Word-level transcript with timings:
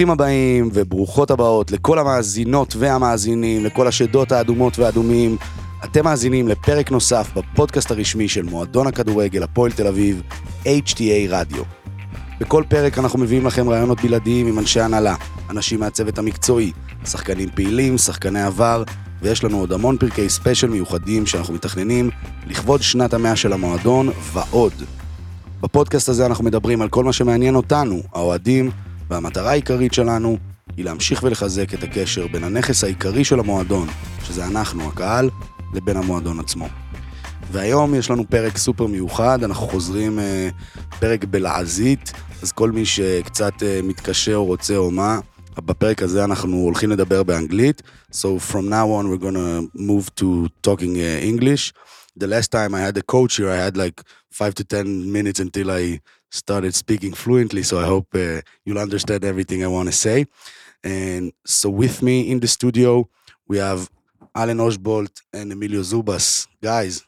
ברוכים 0.00 0.12
הבאים 0.12 0.70
וברוכות 0.72 1.30
הבאות 1.30 1.70
לכל 1.70 1.98
המאזינות 1.98 2.76
והמאזינים, 2.78 3.64
לכל 3.64 3.86
השדות 3.86 4.32
האדומות 4.32 4.78
והאדומים. 4.78 5.36
אתם 5.84 6.04
מאזינים 6.04 6.48
לפרק 6.48 6.90
נוסף 6.90 7.30
בפודקאסט 7.36 7.90
הרשמי 7.90 8.28
של 8.28 8.42
מועדון 8.42 8.86
הכדורגל 8.86 9.42
הפועל 9.42 9.72
תל 9.72 9.86
אביב, 9.86 10.22
HTA 10.64 11.28
רדיו. 11.28 11.62
בכל 12.40 12.64
פרק 12.68 12.98
אנחנו 12.98 13.18
מביאים 13.18 13.46
לכם 13.46 13.68
רעיונות 13.68 14.00
בלעדיים 14.00 14.46
עם 14.46 14.58
אנשי 14.58 14.80
הנהלה, 14.80 15.14
אנשים 15.50 15.80
מהצוות 15.80 16.18
המקצועי, 16.18 16.72
שחקנים 17.06 17.48
פעילים, 17.54 17.98
שחקני 17.98 18.42
עבר, 18.42 18.82
ויש 19.22 19.44
לנו 19.44 19.58
עוד 19.58 19.72
המון 19.72 19.96
פרקי 19.96 20.28
ספיישל 20.28 20.68
מיוחדים 20.68 21.26
שאנחנו 21.26 21.54
מתכננים 21.54 22.10
לכבוד 22.46 22.82
שנת 22.82 23.14
המאה 23.14 23.36
של 23.36 23.52
המועדון 23.52 24.10
ועוד. 24.32 24.72
בפודקאסט 25.60 26.08
הזה 26.08 26.26
אנחנו 26.26 26.44
מדברים 26.44 26.82
על 26.82 26.88
כל 26.88 27.04
מה 27.04 27.12
שמעניין 27.12 27.54
אותנו, 27.54 28.02
האוהדים, 28.14 28.70
והמטרה 29.10 29.50
העיקרית 29.50 29.94
שלנו 29.94 30.38
היא 30.76 30.84
להמשיך 30.84 31.22
ולחזק 31.22 31.74
את 31.74 31.82
הקשר 31.82 32.26
בין 32.26 32.44
הנכס 32.44 32.84
העיקרי 32.84 33.24
של 33.24 33.40
המועדון, 33.40 33.88
שזה 34.24 34.46
אנחנו, 34.46 34.88
הקהל, 34.88 35.30
לבין 35.74 35.96
המועדון 35.96 36.40
עצמו. 36.40 36.68
והיום 37.52 37.94
יש 37.94 38.10
לנו 38.10 38.24
פרק 38.28 38.56
סופר 38.56 38.86
מיוחד, 38.86 39.44
אנחנו 39.44 39.66
חוזרים 39.66 40.18
אה, 40.18 40.48
פרק 40.98 41.24
בלעזית, 41.24 42.12
אז 42.42 42.52
כל 42.52 42.70
מי 42.70 42.86
שקצת 42.86 43.62
אה, 43.62 43.80
מתקשה 43.82 44.34
או 44.34 44.44
רוצה 44.44 44.76
או 44.76 44.90
מה, 44.90 45.20
בפרק 45.58 46.02
הזה 46.02 46.24
אנחנו 46.24 46.56
הולכים 46.56 46.90
לדבר 46.90 47.22
באנגלית. 47.22 47.82
So 48.12 48.52
from 48.52 48.68
now 48.70 48.86
on 48.98 49.06
we're 49.08 49.22
gonna 49.22 49.78
move 49.78 50.14
to 50.20 50.48
talking 50.62 50.94
uh, 50.96 51.24
English. 51.24 51.72
The 52.18 52.26
last 52.26 52.50
time 52.52 52.74
I 52.74 52.80
had 52.80 52.96
a 52.96 53.02
coach 53.02 53.36
here, 53.38 53.50
I 53.50 53.60
had 53.66 53.76
like 53.76 54.02
five 54.38 54.54
to 54.54 54.64
ten 54.64 55.12
minutes 55.12 55.40
until 55.40 55.70
I 55.70 56.00
started 56.30 56.74
speaking 56.74 57.12
fluently. 57.12 57.62
So 57.62 57.78
I 57.78 57.84
hope 57.84 58.08
uh, 58.14 58.40
you'll 58.64 58.78
understand 58.78 59.24
everything 59.24 59.62
I 59.62 59.66
want 59.68 59.88
to 59.88 59.92
say. 59.92 60.26
And 60.82 61.32
so 61.44 61.68
with 61.68 62.02
me 62.02 62.30
in 62.30 62.40
the 62.40 62.48
studio, 62.48 63.08
we 63.46 63.58
have 63.58 63.90
Alan 64.34 64.58
Ožbolt 64.58 65.22
and 65.32 65.52
Emilio 65.52 65.82
Zubas. 65.82 66.46
Guys, 66.62 67.04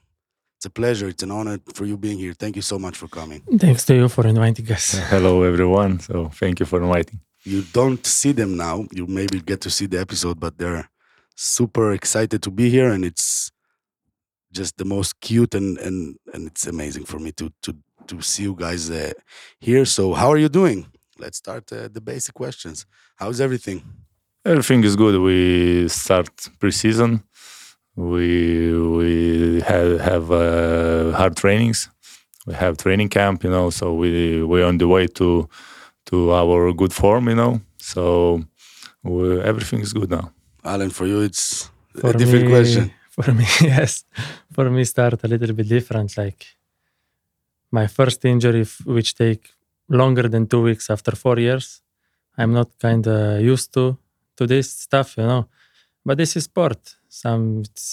it's 0.57 0.67
a 0.67 0.71
pleasure. 0.71 1.09
It's 1.09 1.23
an 1.23 1.31
honor 1.31 1.59
for 1.75 1.87
you 1.87 1.97
being 1.97 2.19
here. 2.19 2.35
Thank 2.35 2.57
you 2.57 2.63
so 2.63 2.79
much 2.79 2.97
for 2.97 3.09
coming. 3.09 3.41
Thanks 3.59 3.85
to 3.87 3.95
you 3.95 4.09
for 4.09 4.27
inviting 4.27 4.71
us. 4.71 4.95
Hello, 5.09 5.43
everyone. 5.43 6.01
So 6.01 6.29
thank 6.29 6.61
you 6.61 6.67
for 6.67 6.83
inviting. 6.83 7.21
You 7.45 7.63
don't 7.73 8.05
see 8.07 8.33
them 8.33 8.57
now. 8.57 8.87
You 8.93 9.07
maybe 9.07 9.41
get 9.41 9.61
to 9.63 9.71
see 9.71 9.87
the 9.87 9.99
episode, 9.99 10.39
but 10.39 10.59
they're 10.59 10.89
super 11.35 11.93
excited 11.93 12.43
to 12.43 12.51
be 12.51 12.71
here, 12.71 12.91
and 12.91 13.05
it's 13.05 13.51
just 14.53 14.77
the 14.77 14.85
most 14.85 15.21
cute 15.21 15.55
and 15.55 15.79
and 15.79 16.17
and 16.33 16.47
it's 16.47 16.67
amazing 16.67 17.05
for 17.05 17.19
me 17.19 17.33
to 17.33 17.51
to 17.63 17.75
to 18.09 18.21
see 18.23 18.45
you 18.45 18.55
guys 18.55 18.91
uh, 18.91 19.13
here. 19.61 19.85
So 19.85 20.13
how 20.15 20.31
are 20.33 20.39
you 20.39 20.49
doing? 20.49 20.87
Let's 21.19 21.39
start 21.39 21.73
uh, 21.73 21.89
the 21.93 22.01
basic 22.01 22.35
questions. 22.35 22.87
How's 23.17 23.41
everything? 23.41 23.83
Everything 24.45 24.83
is 24.85 24.97
good. 24.97 25.21
We 25.21 25.89
start 25.89 26.31
preseason. 26.61 27.23
We 27.95 28.73
we 28.99 29.61
have 29.61 30.01
have 30.01 30.27
uh, 30.33 31.13
hard 31.17 31.37
trainings. 31.37 31.89
We 32.47 32.55
have 32.55 32.77
training 32.77 33.11
camp, 33.11 33.45
you 33.45 33.51
know. 33.51 33.71
So 33.71 33.95
we 33.95 34.43
we're 34.43 34.67
on 34.67 34.79
the 34.79 34.89
way 34.89 35.07
to 35.19 35.49
to 36.07 36.33
our 36.33 36.73
good 36.73 36.93
form, 36.93 37.29
you 37.29 37.37
know. 37.37 37.61
So 37.79 38.43
we, 39.05 39.41
everything 39.43 39.81
is 39.81 39.93
good 39.93 40.11
now. 40.11 40.33
Alan, 40.65 40.91
for 40.91 41.07
you, 41.07 41.21
it's 41.21 41.71
For 42.01 42.11
a 42.11 42.13
different 42.15 42.47
me- 42.47 42.51
question. 42.51 42.91
For 43.11 43.31
me, 43.33 43.45
yes. 43.61 44.05
For 44.55 44.71
me, 44.71 44.85
start 44.85 45.23
a 45.23 45.29
little 45.29 45.53
bit 45.55 45.69
different. 45.69 46.17
Like 46.17 46.47
my 47.79 47.87
first 47.87 48.25
injury, 48.25 48.63
f- 48.63 48.83
which 48.85 49.11
take 49.15 49.43
longer 49.89 50.29
than 50.29 50.47
two 50.47 50.63
weeks 50.63 50.87
after 50.91 51.13
four 51.25 51.39
years. 51.39 51.67
I'm 52.39 52.53
not 52.53 52.69
kind 52.79 53.05
of 53.07 53.41
used 53.41 53.73
to 53.75 53.85
to 54.37 54.47
this 54.47 54.69
stuff, 54.87 55.09
you 55.19 55.27
know. 55.31 55.43
But 56.07 56.19
this 56.19 56.37
is 56.37 56.45
sport. 56.45 56.81
Some 57.09 57.43
it's, 57.67 57.87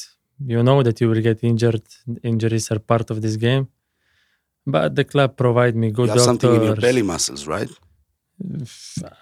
you 0.53 0.61
know 0.63 0.83
that 0.83 1.01
you 1.01 1.07
will 1.09 1.23
get 1.29 1.43
injured. 1.43 1.83
Injuries 2.23 2.71
are 2.71 2.79
part 2.79 3.07
of 3.13 3.21
this 3.21 3.35
game. 3.35 3.67
But 4.65 4.95
the 4.95 5.05
club 5.13 5.35
provide 5.35 5.75
me 5.75 5.87
good 5.91 6.07
you 6.07 6.13
have 6.13 6.21
something 6.21 6.53
in 6.55 6.63
your 6.63 6.75
belly 6.75 7.01
muscles, 7.01 7.47
right? 7.47 7.71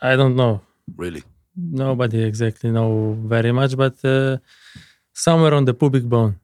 I 0.01 0.15
don't 0.15 0.35
know. 0.35 0.61
Really? 0.95 1.23
nobody 1.57 2.23
exactly 2.23 2.69
know 2.71 3.17
very 3.25 3.51
much 3.51 3.75
but 3.75 3.97
uh, 4.05 4.37
somewhere 5.13 5.53
on 5.53 5.65
the 5.65 5.73
pubic 5.73 6.03
bone 6.03 6.39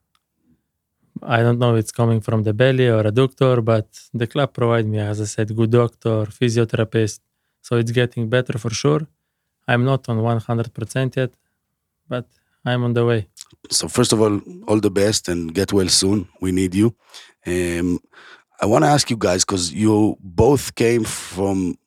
i 1.22 1.42
don't 1.42 1.58
know 1.58 1.74
if 1.74 1.80
it's 1.80 1.92
coming 1.92 2.20
from 2.20 2.42
the 2.42 2.52
belly 2.52 2.88
or 2.88 3.02
adductor 3.04 3.64
but 3.64 3.86
the 4.14 4.26
club 4.26 4.52
provide 4.52 4.86
me 4.86 4.98
as 4.98 5.20
i 5.20 5.24
said 5.24 5.54
good 5.56 5.70
doctor 5.70 6.26
physiotherapist 6.40 7.20
so 7.62 7.76
it's 7.76 7.92
getting 7.92 8.28
better 8.28 8.58
for 8.58 8.70
sure 8.70 9.02
i'm 9.68 9.84
not 9.84 10.08
on 10.08 10.18
100% 10.18 11.16
yet 11.16 11.32
but 12.08 12.26
i'm 12.64 12.82
on 12.84 12.94
the 12.94 13.04
way 13.04 13.20
So 13.70 13.88
first 13.88 14.12
of 14.12 14.20
all, 14.22 14.40
all 14.68 14.80
the 14.80 14.90
best 14.90 15.28
and 15.28 15.54
get 15.54 15.72
well 15.72 15.88
soon. 15.88 16.28
We 16.40 16.52
need 16.52 16.74
you. 16.74 16.94
Um, 17.46 18.00
I 18.62 18.66
want 18.66 18.84
to 18.84 18.90
ask 18.90 19.10
you 19.10 19.16
guys 19.16 19.44
because 19.44 19.72
you 19.72 20.16
both 20.20 20.74
came 20.74 21.04
from 21.04 21.78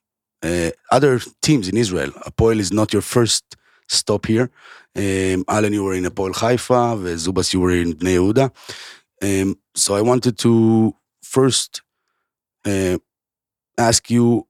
uh, 0.43 0.71
other 0.91 1.19
teams 1.41 1.67
in 1.69 1.77
Israel. 1.77 2.11
Apoel 2.29 2.59
is 2.59 2.71
not 2.71 2.93
your 2.93 3.01
first 3.01 3.43
stop 3.87 4.25
here. 4.27 4.49
Um, 4.95 5.45
Alan, 5.47 5.73
you 5.73 5.83
were 5.83 5.95
in 5.95 6.05
Apoel 6.05 6.33
Haifa. 6.35 6.97
Zubas, 7.25 7.53
you 7.53 7.61
were 7.61 7.71
in 7.71 7.93
Bnei 7.93 8.15
Yehuda. 8.19 8.51
Um, 9.21 9.57
so 9.75 9.95
I 9.95 10.01
wanted 10.01 10.37
to 10.39 10.95
first 11.21 11.81
uh, 12.65 12.97
ask 13.77 14.09
you 14.09 14.47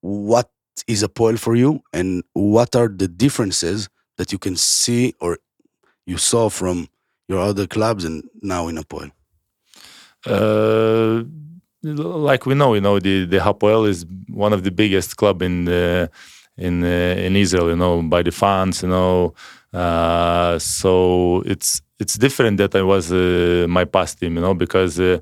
what 0.00 0.50
is 0.86 1.02
Apoel 1.02 1.38
for 1.38 1.56
you 1.56 1.80
and 1.92 2.22
what 2.32 2.76
are 2.76 2.88
the 2.88 3.08
differences 3.08 3.88
that 4.16 4.32
you 4.32 4.38
can 4.38 4.56
see 4.56 5.14
or 5.20 5.38
you 6.06 6.18
saw 6.18 6.48
from 6.48 6.88
your 7.28 7.40
other 7.40 7.66
clubs 7.66 8.04
and 8.04 8.24
now 8.42 8.68
in 8.68 8.76
Apoel? 8.76 9.10
Uh, 10.26 11.24
like 11.82 12.46
we 12.46 12.54
know, 12.54 12.74
you 12.74 12.80
know, 12.80 12.98
the 12.98 13.24
the 13.24 13.38
Hapoel 13.38 13.88
is 13.88 14.04
one 14.28 14.52
of 14.52 14.64
the 14.64 14.70
biggest 14.70 15.16
club 15.16 15.42
in 15.42 15.64
the, 15.64 16.10
in 16.56 16.82
uh, 16.82 16.86
in 16.86 17.36
Israel. 17.36 17.68
You 17.68 17.76
know, 17.76 18.02
by 18.02 18.22
the 18.22 18.32
fans. 18.32 18.82
You 18.82 18.88
know, 18.88 19.34
uh, 19.72 20.58
so 20.58 21.42
it's 21.46 21.80
it's 21.98 22.16
different 22.18 22.58
that 22.58 22.74
I 22.74 22.82
was 22.82 23.12
uh, 23.12 23.66
my 23.68 23.84
past 23.84 24.20
team. 24.20 24.36
You 24.36 24.42
know, 24.42 24.54
because 24.54 24.98
uh, 25.00 25.18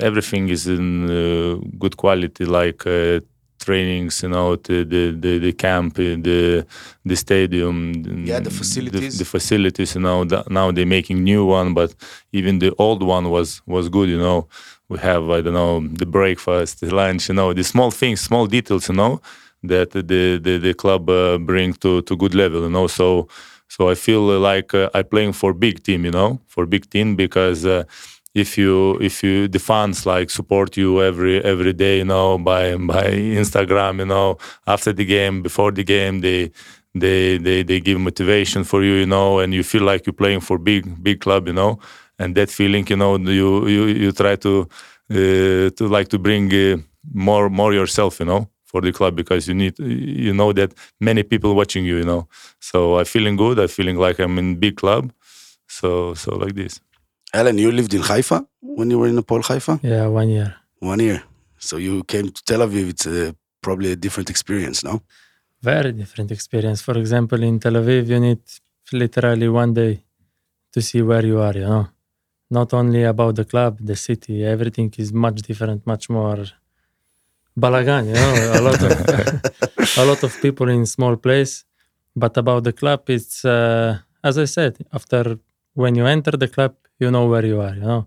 everything 0.00 0.48
is 0.48 0.66
in 0.66 1.04
uh, 1.10 1.56
good 1.78 1.96
quality, 1.96 2.44
like. 2.44 2.86
Uh, 2.86 3.20
trainings 3.60 4.22
you 4.22 4.28
know 4.28 4.56
the 4.56 4.84
the 4.84 5.10
the, 5.24 5.38
the 5.38 5.52
camp 5.52 5.98
uh, 5.98 6.16
the 6.28 6.64
the 7.04 7.14
stadium 7.14 7.92
Yeah, 8.24 8.40
the 8.40 8.50
facilities. 8.50 9.18
the, 9.18 9.24
facilities 9.24 9.94
you 9.94 10.00
know 10.00 10.24
the, 10.24 10.42
now 10.48 10.72
they're 10.72 10.86
making 10.86 11.22
new 11.22 11.44
one 11.44 11.74
but 11.74 11.94
even 12.32 12.58
the 12.58 12.72
old 12.78 13.02
one 13.02 13.28
was 13.30 13.60
was 13.66 13.88
good 13.90 14.08
you 14.08 14.18
know 14.18 14.48
we 14.88 14.98
have 14.98 15.28
i 15.28 15.40
don't 15.42 15.52
know 15.52 15.86
the 16.02 16.06
breakfast 16.06 16.80
the 16.80 16.94
lunch 16.94 17.28
you 17.28 17.34
know 17.34 17.52
the 17.52 17.62
small 17.62 17.90
things 17.90 18.20
small 18.20 18.46
details 18.46 18.88
you 18.88 18.94
know 18.94 19.20
that 19.62 19.90
the 19.90 20.02
the, 20.46 20.58
the 20.58 20.74
club 20.74 21.10
uh, 21.10 21.36
bring 21.38 21.74
to 21.74 22.00
to 22.02 22.16
good 22.16 22.34
level 22.34 22.62
you 22.62 22.70
know 22.70 22.86
so 22.86 23.28
so 23.72 23.80
i 23.92 23.94
feel 24.06 24.22
like 24.50 24.70
uh, 24.74 24.90
i 24.94 25.02
playing 25.02 25.32
for 25.40 25.50
big 25.66 25.76
team 25.86 26.00
you 26.04 26.10
know 26.18 26.30
for 26.54 26.66
big 26.66 26.84
team 26.94 27.08
because 27.24 27.60
uh, 27.66 27.84
if 28.34 28.56
you 28.58 28.96
if 29.00 29.22
you 29.24 29.48
the 29.48 29.58
fans 29.58 30.06
like 30.06 30.30
support 30.30 30.76
you 30.76 31.02
every 31.02 31.34
every 31.52 31.72
day 31.72 31.98
you 31.98 32.04
know 32.14 32.38
by 32.38 32.76
by 32.92 33.04
instagram 33.42 33.98
you 33.98 34.06
know 34.14 34.36
after 34.66 34.92
the 34.92 35.04
game 35.04 35.42
before 35.42 35.72
the 35.72 35.84
game 35.84 36.20
they 36.20 36.50
they 36.94 37.38
they 37.38 37.62
they 37.62 37.80
give 37.80 37.98
motivation 38.00 38.64
for 38.64 38.82
you 38.82 38.94
you 38.94 39.06
know 39.06 39.38
and 39.40 39.54
you 39.54 39.62
feel 39.62 39.82
like 39.82 40.06
you're 40.06 40.20
playing 40.24 40.40
for 40.40 40.58
big 40.58 40.82
big 41.02 41.20
club 41.20 41.46
you 41.46 41.52
know 41.52 41.78
and 42.18 42.34
that 42.36 42.50
feeling 42.50 42.86
you 42.88 42.96
know 42.96 43.16
you 43.16 43.66
you 43.68 43.84
you 43.86 44.12
try 44.12 44.36
to 44.36 44.68
uh, 45.10 45.70
to 45.76 45.88
like 45.88 46.08
to 46.08 46.18
bring 46.18 46.52
uh, 46.54 46.76
more 47.12 47.48
more 47.50 47.72
yourself 47.72 48.20
you 48.20 48.26
know 48.26 48.48
for 48.70 48.80
the 48.86 48.92
club 48.98 49.12
because 49.22 49.42
you 49.48 49.54
need 49.62 49.74
you 50.26 50.34
know 50.40 50.50
that 50.58 50.70
many 51.08 51.22
people 51.32 51.50
watching 51.60 51.84
you 51.90 51.96
you 52.02 52.08
know 52.10 52.22
so 52.70 52.78
i 53.00 53.04
feeling 53.14 53.36
good 53.44 53.56
i 53.64 53.66
feeling 53.76 53.96
like 54.04 54.16
i'm 54.24 54.36
in 54.42 54.48
big 54.64 54.74
club 54.82 55.02
so 55.78 55.88
so 56.22 56.28
like 56.44 56.54
this 56.62 56.74
Alan, 57.32 57.58
you 57.64 57.70
lived 57.70 57.94
in 57.94 58.02
Haifa 58.02 58.38
when 58.60 58.90
you 58.90 58.98
were 59.00 59.10
in 59.12 59.16
Apoel 59.22 59.42
Haifa? 59.50 59.74
yeah 59.92 60.06
one 60.20 60.30
year 60.36 60.50
One 60.92 61.00
year. 61.08 61.20
So 61.68 61.74
you 61.86 61.94
came 62.12 62.26
to 62.36 62.40
Tel 62.48 62.62
Aviv. 62.66 62.86
It's 62.94 63.06
a, 63.06 63.34
probably 63.66 63.88
a 63.92 63.96
different 64.04 64.28
experience, 64.34 64.78
no? 64.88 64.94
very 65.62 65.92
different 65.92 66.30
experience 66.32 66.80
for 66.80 66.96
example 66.98 67.42
in 67.42 67.58
tel 67.60 67.74
aviv 67.82 68.08
you 68.08 68.20
need 68.26 68.40
literally 68.92 69.48
one 69.62 69.72
day 69.74 69.92
to 70.72 70.80
see 70.80 71.02
where 71.02 71.24
you 71.30 71.38
are 71.38 71.56
you 71.62 71.68
know 71.72 71.86
not 72.50 72.72
only 72.72 73.02
about 73.04 73.34
the 73.36 73.44
club 73.44 73.72
the 73.90 73.96
city 73.96 74.44
everything 74.44 74.90
is 74.96 75.12
much 75.12 75.38
different 75.48 75.86
much 75.86 76.08
more 76.08 76.44
balagan 77.56 78.06
you 78.06 78.14
know 78.14 78.34
a 78.58 78.60
lot 78.62 78.80
of 78.82 78.92
a 79.98 80.04
lot 80.04 80.22
of 80.22 80.32
people 80.42 80.68
in 80.68 80.86
small 80.86 81.16
place. 81.16 81.64
But 82.16 82.36
about 82.36 82.64
the 82.64 82.72
club 82.72 83.08
it's 83.08 83.44
uh, 83.44 83.98
as 84.24 84.36
i 84.36 84.44
said 84.44 84.78
after 84.92 85.38
when 85.74 85.94
you 85.94 86.06
enter 86.06 86.32
the 86.32 86.48
club 86.48 86.74
you 86.98 87.10
know 87.10 87.26
where 87.26 87.46
you 87.46 87.60
are 87.60 87.74
you 87.74 87.82
know. 87.82 88.06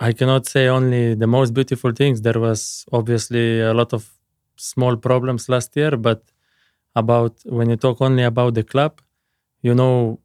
I 0.00 0.12
cannot 0.12 0.46
say 0.46 0.68
only 0.68 1.14
the 1.14 1.26
most 1.26 1.54
beautiful 1.54 1.92
things. 1.92 2.20
There 2.20 2.38
was 2.40 2.84
obviously 2.92 3.60
a 3.60 3.72
lot 3.72 3.92
of 3.92 4.10
small 4.56 4.96
problems 4.96 5.48
last 5.48 5.74
year 5.76 5.96
but 5.96 6.22
about 6.94 7.34
when 7.46 7.70
you 7.70 7.76
talk 7.76 8.00
only 8.00 8.22
about 8.22 8.54
the 8.54 8.62
club, 8.62 9.00
you 9.62 9.74
know 9.74 10.20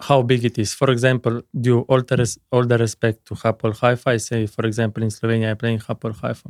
how 0.00 0.22
big 0.22 0.44
it 0.44 0.58
is. 0.58 0.72
For 0.74 0.90
example, 0.90 1.42
due 1.64 1.80
all 1.88 2.02
the, 2.02 2.16
res- 2.16 2.38
all 2.50 2.64
the 2.64 2.78
respect 2.78 3.26
to 3.26 3.34
Hapoel 3.34 3.74
Haifa, 3.80 4.10
I 4.10 4.16
say, 4.18 4.46
for 4.46 4.64
example, 4.66 5.02
in 5.02 5.10
Slovenia, 5.10 5.50
I 5.50 5.54
play 5.54 5.72
in 5.74 5.80
Hapoel 5.80 6.14
Haifa. 6.20 6.48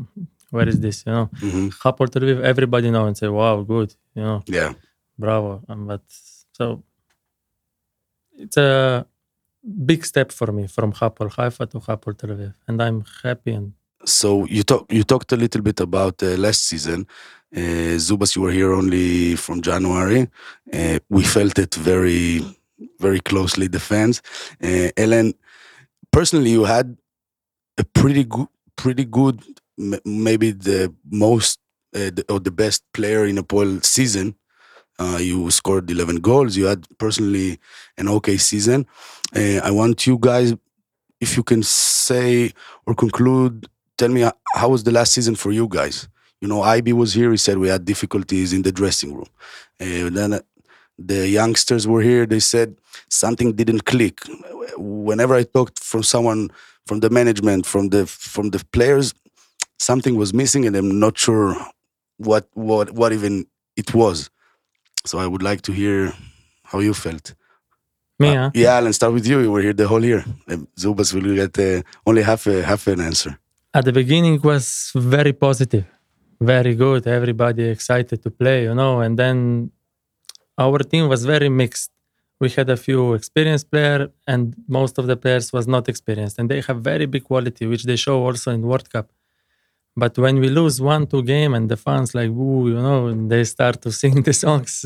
Where 0.50 0.68
is 0.68 0.78
this? 0.80 1.04
You 1.06 1.12
know, 1.12 1.26
hmm 1.40 1.68
Hapoel 1.82 2.08
Tel 2.10 2.22
Aviv, 2.22 2.40
everybody 2.42 2.90
know 2.90 3.06
and 3.06 3.16
say, 3.16 3.28
wow, 3.28 3.62
good. 3.62 3.94
You 4.14 4.22
know, 4.22 4.42
Yeah. 4.46 4.72
bravo. 5.18 5.62
Um, 5.68 5.86
but 5.86 6.02
so 6.52 6.82
it's 8.36 8.56
a 8.56 9.06
big 9.90 10.04
step 10.04 10.32
for 10.32 10.48
me 10.52 10.66
from 10.66 10.92
Hapoel 10.92 11.30
Haifa 11.36 11.66
to 11.66 11.78
Hapoel 11.80 12.16
Tel 12.18 12.30
Aviv, 12.30 12.54
and 12.68 12.80
I'm 12.82 13.04
happy. 13.22 13.52
And 13.52 13.72
So 14.04 14.28
you 14.46 14.62
talk 14.62 14.82
you 14.92 15.04
talked 15.04 15.30
a 15.32 15.36
little 15.36 15.62
bit 15.62 15.78
about 15.80 16.22
uh, 16.22 16.36
last 16.46 16.62
season. 16.70 17.06
Uh, 17.54 17.96
Zubas, 18.06 18.34
you 18.36 18.42
were 18.42 18.52
here 18.52 18.72
only 18.72 19.34
from 19.36 19.60
January. 19.60 20.22
Uh, 20.72 20.98
we 21.08 21.22
felt 21.24 21.58
it 21.58 21.74
very, 21.74 22.42
very 22.98 23.20
closely. 23.20 23.66
The 23.68 23.80
fans, 23.80 24.22
uh, 24.62 24.88
Ellen. 24.96 25.34
Personally, 26.12 26.50
you 26.50 26.64
had 26.64 26.96
a 27.78 27.84
pretty 27.84 28.24
good, 28.24 28.48
pretty 28.76 29.04
good, 29.04 29.42
maybe 30.04 30.50
the 30.50 30.92
most 31.08 31.60
uh, 31.94 32.10
the, 32.10 32.24
or 32.28 32.40
the 32.40 32.50
best 32.50 32.82
player 32.92 33.24
in 33.24 33.38
a 33.38 33.42
Paul 33.42 33.80
season. 33.80 34.34
Uh, 34.98 35.18
you 35.18 35.50
scored 35.50 35.90
11 35.90 36.16
goals. 36.16 36.56
You 36.56 36.66
had 36.66 36.86
personally 36.98 37.58
an 37.96 38.08
okay 38.08 38.36
season. 38.36 38.86
I 39.34 39.70
want 39.70 40.06
you 40.06 40.18
guys, 40.20 40.54
if 41.20 41.36
you 41.36 41.42
can 41.42 41.62
say 41.62 42.52
or 42.86 42.94
conclude 42.94 43.66
tell 44.00 44.08
me 44.08 44.22
uh, 44.22 44.32
how 44.54 44.70
was 44.70 44.82
the 44.82 44.90
last 44.90 45.12
season 45.12 45.34
for 45.36 45.52
you 45.52 45.68
guys? 45.68 46.08
You 46.40 46.48
know, 46.48 46.62
IB 46.62 46.94
was 46.94 47.12
here. 47.12 47.30
He 47.30 47.36
said 47.36 47.58
we 47.58 47.68
had 47.68 47.84
difficulties 47.84 48.54
in 48.54 48.62
the 48.62 48.72
dressing 48.72 49.14
room. 49.14 49.28
Uh, 49.78 50.08
then 50.18 50.40
the 51.06 51.28
youngsters 51.28 51.86
were 51.86 52.02
here. 52.02 52.26
They 52.26 52.40
said 52.40 52.68
something 53.08 53.52
didn't 53.54 53.84
click. 53.84 54.20
Whenever 54.76 55.34
I 55.34 55.44
talked 55.44 55.78
from 55.90 56.02
someone 56.02 56.50
from 56.86 57.00
the 57.00 57.10
management, 57.10 57.66
from 57.66 57.88
the 57.90 58.06
from 58.06 58.50
the 58.50 58.60
players, 58.72 59.14
something 59.78 60.14
was 60.16 60.32
missing, 60.32 60.66
and 60.66 60.76
I'm 60.76 60.98
not 61.06 61.14
sure 61.18 61.56
what 62.18 62.44
what 62.54 62.86
what 63.00 63.12
even 63.12 63.46
it 63.76 63.94
was. 63.94 64.30
So 65.06 65.18
I 65.18 65.26
would 65.26 65.42
like 65.42 65.60
to 65.62 65.72
hear 65.72 66.12
how 66.72 66.80
you 66.80 66.94
felt. 66.94 67.34
me, 68.18 68.28
Uh, 68.28 68.34
huh? 68.42 68.50
yeah, 68.54 68.76
Alan, 68.78 68.92
start 68.92 69.12
with 69.14 69.26
you. 69.26 69.40
You 69.40 69.50
were 69.54 69.62
here 69.62 69.72
the 69.82 69.88
whole 69.88 70.04
year. 70.04 70.22
Uh, 70.48 70.58
Zubas 70.78 71.14
will 71.14 71.34
get 71.34 71.58
uh, 71.58 71.82
only 72.06 72.22
half 72.22 72.46
a 72.46 72.62
half 72.62 72.86
an 72.86 73.00
answer. 73.00 73.32
at 73.78 73.84
the 73.84 73.92
beginning 73.92 74.36
was 74.42 74.90
very 74.94 75.32
positive, 75.32 75.84
very 76.40 76.74
good. 76.74 77.06
Everybody 77.06 77.62
excited 77.76 78.18
to 78.24 78.30
play, 78.30 78.58
you 78.68 78.74
know. 78.74 79.00
And 79.04 79.16
then 79.22 79.36
our 80.58 80.78
team 80.78 81.08
was 81.08 81.24
very 81.24 81.48
mixed. 81.48 81.90
We 82.40 82.48
had 82.50 82.70
a 82.70 82.76
few 82.76 83.14
experienced 83.14 83.70
players, 83.70 84.08
and 84.26 84.54
most 84.66 84.98
of 84.98 85.06
the 85.06 85.16
players 85.16 85.52
was 85.52 85.66
not 85.66 85.88
experienced, 85.88 86.38
and 86.38 86.48
they 86.50 86.60
have 86.62 86.80
very 86.80 87.06
big 87.06 87.24
quality, 87.24 87.66
which 87.66 87.84
they 87.84 87.96
show 87.96 88.24
also 88.24 88.50
in 88.50 88.62
World 88.62 88.88
Cup. 88.90 89.10
But 89.96 90.16
when 90.18 90.38
we 90.40 90.48
lose 90.48 90.80
one, 90.80 91.06
two 91.06 91.22
game, 91.22 91.52
and 91.54 91.68
the 91.68 91.76
fans 91.76 92.14
like, 92.14 92.30
woo, 92.30 92.68
you 92.68 92.80
know, 92.80 93.08
and 93.08 93.30
they 93.30 93.44
start 93.44 93.82
to 93.82 93.92
sing 94.02 94.22
the 94.22 94.32
songs, 94.32 94.84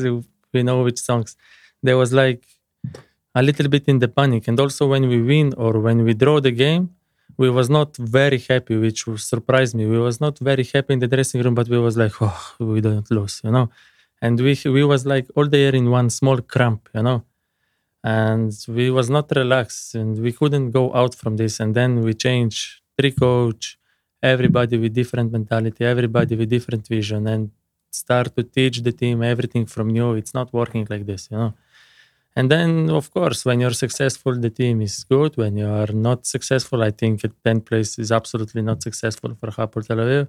we 0.53 0.63
know 0.63 0.83
which 0.83 0.99
songs. 0.99 1.37
There 1.81 1.97
was 1.97 2.11
like 2.11 2.43
a 3.33 3.41
little 3.41 3.69
bit 3.69 3.85
in 3.87 3.99
the 3.99 4.07
panic, 4.07 4.47
and 4.47 4.59
also 4.59 4.87
when 4.87 5.07
we 5.07 5.21
win 5.21 5.53
or 5.55 5.79
when 5.79 6.03
we 6.03 6.13
draw 6.13 6.39
the 6.39 6.51
game, 6.51 6.89
we 7.37 7.49
was 7.49 7.69
not 7.69 7.95
very 7.97 8.39
happy, 8.39 8.77
which 8.77 9.05
surprised 9.17 9.75
me. 9.75 9.85
We 9.85 9.99
was 9.99 10.21
not 10.21 10.39
very 10.39 10.63
happy 10.63 10.93
in 10.93 10.99
the 10.99 11.07
dressing 11.07 11.41
room, 11.41 11.55
but 11.55 11.67
we 11.67 11.77
was 11.77 11.97
like, 11.97 12.13
oh, 12.21 12.55
we 12.59 12.81
don't 12.81 13.09
lose, 13.11 13.41
you 13.43 13.51
know. 13.51 13.69
And 14.25 14.35
we 14.45 14.53
we 14.77 14.83
was 14.93 15.01
like 15.13 15.27
all 15.35 15.47
the 15.53 15.59
year 15.63 15.75
in 15.81 15.87
one 15.99 16.09
small 16.19 16.39
cramp, 16.53 16.81
you 16.95 17.03
know. 17.07 17.19
And 18.21 18.51
we 18.77 18.85
was 18.97 19.07
not 19.15 19.27
relaxed, 19.41 19.87
and 19.99 20.11
we 20.25 20.31
couldn't 20.39 20.69
go 20.79 20.85
out 21.01 21.13
from 21.21 21.33
this. 21.41 21.53
And 21.61 21.71
then 21.79 21.91
we 22.05 22.13
change 22.27 22.55
three 22.97 23.13
coach, 23.25 23.63
everybody 24.33 24.75
with 24.83 24.93
different 25.01 25.29
mentality, 25.37 25.81
everybody 25.93 26.33
with 26.39 26.49
different 26.55 26.83
vision, 26.95 27.21
and 27.33 27.43
start 28.03 28.29
to 28.37 28.43
teach 28.57 28.77
the 28.87 28.93
team 29.01 29.17
everything 29.33 29.65
from 29.73 29.85
new. 29.97 30.09
It's 30.21 30.33
not 30.39 30.47
working 30.61 30.83
like 30.93 31.05
this, 31.11 31.23
you 31.31 31.37
know. 31.41 31.53
And 32.37 32.45
then, 32.53 32.71
of 32.99 33.05
course, 33.17 33.39
when 33.47 33.57
you're 33.61 33.79
successful, 33.85 34.33
the 34.45 34.53
team 34.61 34.81
is 34.81 34.95
good. 35.13 35.31
When 35.41 35.53
you 35.61 35.69
are 35.81 35.93
not 36.07 36.19
successful, 36.35 36.79
I 36.89 36.91
think 36.99 37.23
at 37.27 37.33
10th 37.45 37.65
place 37.69 37.91
is 38.03 38.11
absolutely 38.19 38.61
not 38.69 38.79
successful 38.87 39.31
for 39.39 39.49
Hapoel 39.57 39.83
Tel 39.87 40.01
Aviv. 40.05 40.27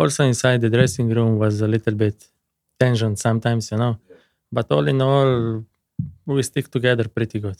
Also, 0.00 0.20
inside 0.32 0.60
the 0.60 0.72
dressing 0.76 1.08
room 1.16 1.32
was 1.44 1.54
a 1.62 1.68
little 1.74 1.96
bit 2.04 2.18
tension 2.82 3.12
sometimes, 3.16 3.70
you 3.70 3.78
know. 3.78 3.94
But 4.50 4.66
all 4.72 4.86
in 4.88 5.00
all, 5.00 5.64
we 6.26 6.42
stick 6.42 6.66
together 6.76 7.06
pretty 7.16 7.38
good. 7.38 7.58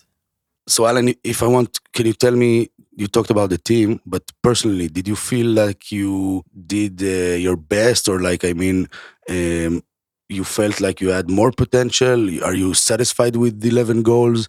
So, 0.66 0.86
Alan, 0.86 1.14
if 1.24 1.42
I 1.42 1.46
want, 1.46 1.78
can 1.92 2.06
you 2.06 2.12
tell 2.24 2.36
me? 2.44 2.70
You 2.96 3.06
talked 3.06 3.30
about 3.30 3.50
the 3.50 3.58
team, 3.72 4.00
but 4.04 4.24
personally, 4.42 4.88
did 4.88 5.06
you 5.08 5.16
feel 5.16 5.46
like 5.62 5.90
you 5.90 6.44
did 6.74 6.94
uh, 7.02 7.36
your 7.46 7.56
best, 7.56 8.08
or 8.08 8.20
like 8.20 8.44
I 8.44 8.52
mean, 8.52 8.88
um, 9.28 9.82
you 10.28 10.44
felt 10.44 10.80
like 10.80 11.00
you 11.00 11.08
had 11.08 11.30
more 11.30 11.52
potential? 11.62 12.20
Are 12.44 12.54
you 12.54 12.74
satisfied 12.74 13.36
with 13.36 13.60
the 13.60 13.70
eleven 13.74 14.02
goals? 14.02 14.48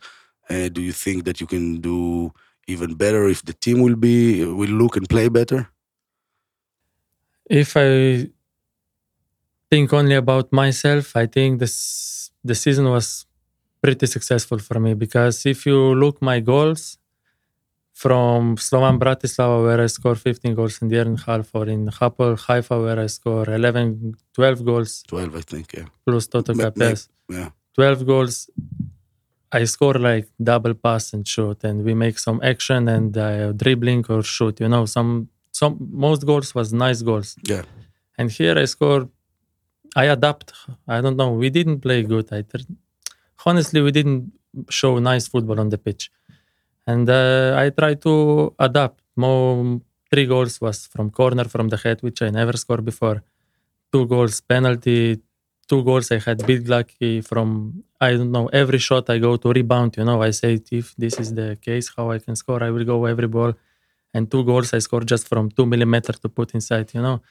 Uh, 0.49 0.67
do 0.67 0.81
you 0.81 0.91
think 0.91 1.23
that 1.23 1.39
you 1.39 1.47
can 1.47 1.79
do 1.79 2.33
even 2.67 2.95
better 2.95 3.27
if 3.29 3.39
the 3.43 3.53
team 3.53 3.81
will 3.81 3.95
be 3.95 4.43
will 4.43 4.75
look 4.81 4.97
and 4.97 5.07
play 5.07 5.29
better? 5.29 5.69
If 7.49 7.77
I 7.77 8.29
think 9.71 9.87
only 9.99 10.15
about 10.23 10.47
myself, 10.63 11.05
I 11.23 11.25
think 11.35 11.59
this 11.63 11.75
the 12.49 12.55
season 12.63 12.85
was 12.97 13.07
pretty 13.83 14.07
successful 14.15 14.59
for 14.67 14.77
me 14.85 14.91
because 15.05 15.35
if 15.53 15.59
you 15.69 15.77
look 16.03 16.15
my 16.31 16.37
goals 16.53 16.81
from 18.03 18.57
Slovan 18.57 18.97
Bratislava 18.99 19.57
where 19.65 19.81
I 19.81 19.87
score 19.87 20.15
15 20.15 20.55
goals 20.55 20.81
in 20.81 20.87
the 20.89 20.95
year 20.95 21.05
and 21.11 21.19
half 21.19 21.47
or 21.53 21.67
in 21.75 21.81
Hapoel 21.87 22.35
Haifa 22.45 22.75
where 22.85 22.99
I 22.99 23.07
score 23.07 23.47
11 23.49 24.15
12 24.33 24.65
goals 24.65 25.03
Twelve, 25.07 25.35
I 25.35 25.41
think. 25.41 25.65
Yeah, 25.77 25.85
plus 26.05 26.27
Toto 26.27 26.53
Ma- 26.53 26.63
ma- 26.63 26.71
Capes 26.71 27.09
yeah. 27.29 27.49
12 27.75 28.05
goals 28.11 28.49
I 29.51 29.65
score 29.65 29.95
like 30.09 30.27
double 30.51 30.73
pass 30.73 31.13
and 31.13 31.27
shoot 31.27 31.63
and 31.63 31.83
we 31.83 31.93
make 31.93 32.17
some 32.27 32.39
action 32.43 32.87
and 32.87 33.11
uh, 33.17 33.51
dribbling 33.61 34.03
or 34.09 34.23
shoot 34.23 34.59
you 34.63 34.69
know 34.73 34.85
some 34.85 35.29
some 35.51 35.73
most 36.07 36.21
goals 36.25 36.49
was 36.55 36.67
nice 36.73 37.01
goals 37.09 37.29
Yeah. 37.53 37.63
and 38.17 38.27
here 38.31 38.57
I 38.57 38.65
score 38.65 39.01
I 39.95 40.05
adapt. 40.05 40.53
I 40.87 41.01
don't 41.01 41.17
know. 41.17 41.31
We 41.33 41.49
didn't 41.49 41.81
play 41.81 42.03
good. 42.03 42.31
I 42.31 42.43
honestly 43.45 43.81
we 43.81 43.91
didn't 43.91 44.31
show 44.69 44.99
nice 44.99 45.27
football 45.27 45.59
on 45.59 45.69
the 45.69 45.77
pitch. 45.77 46.11
And 46.87 47.09
uh, 47.09 47.55
I 47.57 47.69
try 47.69 47.95
to 47.95 48.53
adapt. 48.59 49.01
More 49.15 49.81
three 50.09 50.25
goals 50.25 50.59
was 50.61 50.87
from 50.87 51.09
corner 51.09 51.45
from 51.45 51.69
the 51.69 51.77
head 51.77 52.01
which 52.01 52.21
I 52.21 52.29
never 52.29 52.55
scored 52.57 52.85
before. 52.85 53.23
Two 53.91 54.05
goals 54.05 54.41
penalty. 54.41 55.21
Two 55.67 55.83
goals 55.83 56.11
I 56.11 56.19
had 56.19 56.45
big 56.45 56.67
lucky 56.67 57.21
from 57.21 57.83
I 57.99 58.11
don't 58.11 58.31
know 58.31 58.47
every 58.47 58.79
shot 58.79 59.09
I 59.09 59.19
go 59.19 59.37
to 59.37 59.49
rebound 59.49 59.95
you 59.97 60.05
know. 60.05 60.21
I 60.21 60.31
say 60.31 60.59
if 60.71 60.95
this 60.95 61.19
is 61.19 61.33
the 61.33 61.57
case 61.61 61.91
how 61.95 62.11
I 62.11 62.19
can 62.19 62.35
score? 62.35 62.63
I 62.63 62.69
will 62.71 62.85
go 62.85 63.05
every 63.05 63.27
ball. 63.27 63.53
And 64.13 64.29
two 64.29 64.43
goals 64.43 64.73
I 64.73 64.79
score 64.79 65.01
just 65.01 65.27
from 65.27 65.49
two 65.51 65.65
millimeter 65.65 66.13
to 66.13 66.29
put 66.29 66.53
inside 66.53 66.93
you 66.93 67.01
know. 67.01 67.21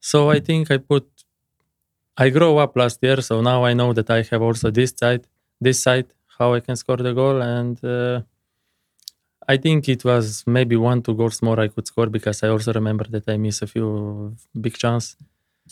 So 0.00 0.30
I 0.30 0.40
think 0.40 0.70
I 0.70 0.76
put 0.76 1.08
I 2.16 2.30
grow 2.30 2.58
up 2.58 2.76
last 2.76 2.98
year 3.02 3.20
so 3.20 3.40
now 3.40 3.64
I 3.64 3.74
know 3.74 3.92
that 3.92 4.10
I 4.10 4.22
have 4.30 4.42
also 4.42 4.70
this 4.70 4.94
side 4.96 5.26
this 5.60 5.80
side 5.80 6.06
how 6.38 6.54
I 6.54 6.60
can 6.60 6.76
score 6.76 6.96
the 6.96 7.12
goal 7.12 7.42
and 7.42 7.82
uh, 7.84 8.22
I 9.46 9.56
think 9.56 9.88
it 9.88 10.04
was 10.04 10.44
maybe 10.46 10.76
one 10.76 11.02
two 11.02 11.14
goals 11.14 11.42
more 11.42 11.60
I 11.60 11.68
could 11.68 11.86
score 11.86 12.06
because 12.06 12.42
I 12.42 12.48
also 12.48 12.72
remember 12.72 13.04
that 13.04 13.28
I 13.28 13.36
miss 13.36 13.62
a 13.62 13.66
few 13.66 14.36
big 14.60 14.76
chance 14.76 15.16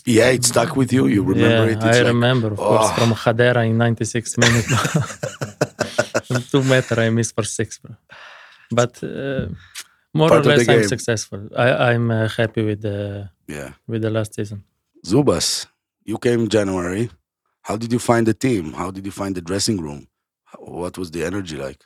Yeah, 0.05 0.29
it 0.31 0.43
stuck 0.43 0.75
with 0.75 0.91
you. 0.91 1.07
You 1.07 1.23
remember 1.23 1.69
yeah, 1.69 1.77
it. 1.77 1.83
I 1.83 1.91
like, 1.91 2.05
remember, 2.07 2.47
of 2.47 2.57
course, 2.57 2.89
oh. 2.91 2.95
from 2.97 3.13
Hadera 3.13 3.63
in 3.69 3.77
96 3.77 4.37
minutes. 4.37 4.67
Two 6.51 6.63
meter, 6.63 6.99
I 6.99 7.09
missed 7.09 7.35
for 7.35 7.43
six, 7.43 7.77
bro. 7.77 7.95
But 8.71 9.03
uh, 9.03 9.47
more 10.13 10.29
Part 10.29 10.45
or 10.45 10.49
less, 10.49 10.67
I'm 10.67 10.87
successful. 10.87 11.49
I, 11.55 11.91
I'm 11.91 12.09
uh, 12.09 12.27
happy 12.27 12.63
with 12.63 12.81
the 12.81 13.29
yeah. 13.47 13.73
with 13.87 14.01
the 14.01 14.09
last 14.09 14.33
season. 14.33 14.63
Zubas, 15.05 15.67
you 16.05 16.17
came 16.17 16.47
January. 16.47 17.09
How 17.61 17.77
did 17.77 17.91
you 17.93 17.99
find 17.99 18.27
the 18.27 18.33
team? 18.33 18.73
How 18.73 18.91
did 18.91 19.05
you 19.05 19.11
find 19.11 19.35
the 19.35 19.41
dressing 19.41 19.79
room? 19.79 20.07
What 20.59 20.97
was 20.97 21.11
the 21.11 21.23
energy 21.23 21.55
like? 21.57 21.81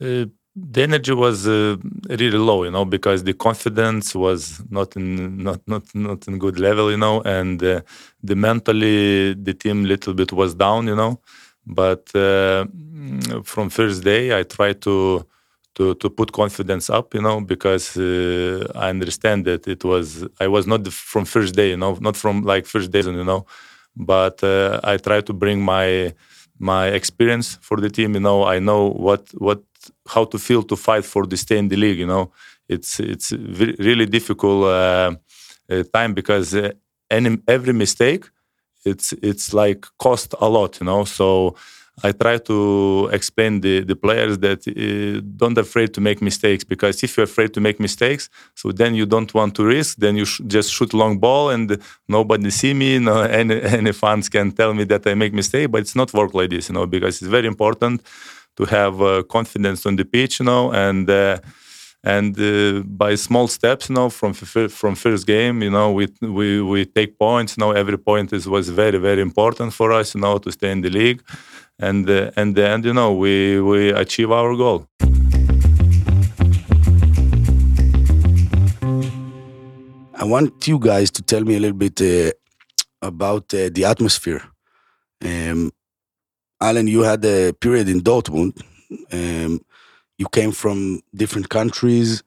Uh, 0.00 0.26
the 0.54 0.82
energy 0.82 1.12
was 1.12 1.46
uh, 1.46 1.76
really 2.08 2.38
low, 2.38 2.64
you 2.64 2.70
know, 2.70 2.84
because 2.84 3.22
the 3.22 3.34
confidence 3.34 4.14
was 4.14 4.62
not 4.70 4.96
in 4.96 5.38
not 5.42 5.60
not 5.66 5.84
not 5.94 6.26
in 6.26 6.38
good 6.38 6.58
level, 6.58 6.90
you 6.90 6.96
know, 6.96 7.20
and 7.22 7.62
uh, 7.62 7.80
the 8.22 8.34
mentally 8.34 9.34
the 9.34 9.54
team 9.54 9.84
little 9.84 10.14
bit 10.14 10.32
was 10.32 10.54
down, 10.54 10.86
you 10.86 10.96
know. 10.96 11.20
But 11.66 12.14
uh, 12.14 12.66
from 13.44 13.68
first 13.68 14.02
day, 14.02 14.38
I 14.38 14.42
tried 14.42 14.80
to 14.82 15.26
to 15.78 15.94
to 16.02 16.10
put 16.10 16.32
confidence 16.32 16.90
up, 16.90 17.14
you 17.14 17.22
know, 17.22 17.40
because 17.40 17.96
uh, 17.96 18.66
I 18.74 18.90
understand 18.90 19.46
that 19.46 19.66
it 19.68 19.84
was 19.84 20.26
I 20.40 20.48
was 20.48 20.66
not 20.66 20.86
from 20.88 21.24
first 21.24 21.54
day, 21.54 21.70
you 21.70 21.78
know, 21.78 21.96
not 22.00 22.16
from 22.16 22.42
like 22.42 22.66
first 22.66 22.90
days, 22.92 23.06
you 23.06 23.24
know, 23.32 23.46
but 23.96 24.42
uh, 24.44 24.80
I 24.84 24.96
try 24.98 25.20
to 25.22 25.32
bring 25.32 25.60
my 25.62 26.14
my 26.58 26.88
experience 26.88 27.58
for 27.62 27.78
the 27.80 27.90
team. 27.90 28.14
You 28.14 28.20
know, 28.20 28.44
I 28.44 28.58
know 28.60 28.82
what 28.90 29.22
what 29.46 29.62
how 30.14 30.24
to 30.26 30.38
feel 30.38 30.62
to 30.64 30.76
fight 30.76 31.04
for 31.04 31.26
the 31.26 31.36
stay 31.36 31.58
in 31.58 31.68
the 31.68 31.76
league. 31.76 31.98
You 31.98 32.06
know, 32.06 32.32
it's 32.68 33.00
it's 33.00 33.32
really 33.32 34.06
difficult 34.06 34.64
uh, 34.64 35.12
uh, 35.70 35.82
time 35.94 36.14
because 36.14 36.54
uh, 36.54 36.72
any 37.10 37.38
every 37.46 37.72
mistake, 37.72 38.24
it's 38.84 39.12
it's 39.22 39.52
like 39.54 39.86
cost 39.98 40.34
a 40.40 40.48
lot. 40.48 40.80
You 40.80 40.86
know, 40.86 41.04
so 41.04 41.54
I 42.02 42.12
try 42.12 42.38
to 42.38 43.08
explain 43.12 43.60
the, 43.60 43.82
the 43.84 43.96
players 43.96 44.38
that 44.38 44.60
uh, 44.68 45.20
don't 45.36 45.58
afraid 45.58 45.94
to 45.94 46.00
make 46.00 46.22
mistakes 46.22 46.64
because 46.64 47.02
if 47.02 47.16
you're 47.16 47.24
afraid 47.24 47.54
to 47.54 47.60
make 47.60 47.80
mistakes, 47.80 48.28
so 48.54 48.72
then 48.72 48.94
you 48.94 49.06
don't 49.06 49.32
want 49.34 49.54
to 49.56 49.64
risk. 49.64 49.96
Then 49.98 50.16
you 50.16 50.24
sh- 50.24 50.40
just 50.46 50.72
shoot 50.72 50.94
long 50.94 51.18
ball 51.18 51.50
and 51.50 51.78
nobody 52.08 52.50
see 52.50 52.74
me. 52.74 52.98
No, 52.98 53.22
any 53.40 53.60
any 53.62 53.92
fans 53.92 54.28
can 54.28 54.52
tell 54.52 54.74
me 54.74 54.84
that 54.84 55.06
I 55.06 55.14
make 55.14 55.32
mistake, 55.32 55.70
but 55.70 55.80
it's 55.80 55.96
not 55.96 56.12
work 56.12 56.34
like 56.34 56.50
this, 56.50 56.68
you 56.68 56.74
know, 56.74 56.86
because 56.86 57.20
it's 57.20 57.30
very 57.30 57.46
important 57.46 58.02
to 58.56 58.64
have 58.64 59.00
uh, 59.02 59.22
confidence 59.24 59.86
on 59.86 59.96
the 59.96 60.04
pitch, 60.04 60.40
you 60.40 60.46
know, 60.46 60.72
and. 60.72 61.08
Uh, 61.10 61.38
and 62.04 62.38
uh, 62.38 62.82
by 62.86 63.16
small 63.16 63.48
steps, 63.48 63.88
you 63.88 63.94
know, 63.94 64.08
from 64.10 64.32
from 64.34 64.94
first 64.94 65.26
game, 65.26 65.62
you 65.62 65.70
know, 65.70 65.92
we 65.92 66.08
we 66.20 66.62
we 66.62 66.84
take 66.84 67.18
points. 67.18 67.56
You 67.56 67.62
know, 67.62 67.72
every 67.72 67.98
point 67.98 68.32
is 68.32 68.46
was 68.48 68.68
very 68.68 68.98
very 68.98 69.20
important 69.22 69.72
for 69.72 69.92
us, 69.92 70.14
you 70.14 70.20
know, 70.20 70.38
to 70.38 70.50
stay 70.52 70.70
in 70.70 70.80
the 70.82 70.90
league 70.90 71.22
and 71.78 72.08
uh, 72.10 72.30
and 72.36 72.54
then 72.54 72.82
you 72.82 72.92
know 72.92 73.12
we 73.12 73.60
we 73.60 73.90
achieve 73.90 74.30
our 74.30 74.54
goal. 74.56 74.86
I 80.20 80.24
want 80.24 80.66
you 80.66 80.78
guys 80.78 81.10
to 81.12 81.22
tell 81.22 81.44
me 81.44 81.56
a 81.56 81.60
little 81.60 81.76
bit 81.76 82.00
uh, 82.00 82.32
about 83.00 83.54
uh, 83.54 83.70
the 83.72 83.84
atmosphere. 83.84 84.42
Um, 85.24 85.70
Alan, 86.60 86.88
you 86.88 87.02
had 87.02 87.24
a 87.24 87.52
period 87.52 87.88
in 87.88 88.00
Dortmund. 88.00 88.60
Um, 89.12 89.60
you 90.18 90.28
came 90.28 90.52
from 90.52 91.00
different 91.14 91.48
countries. 91.48 92.22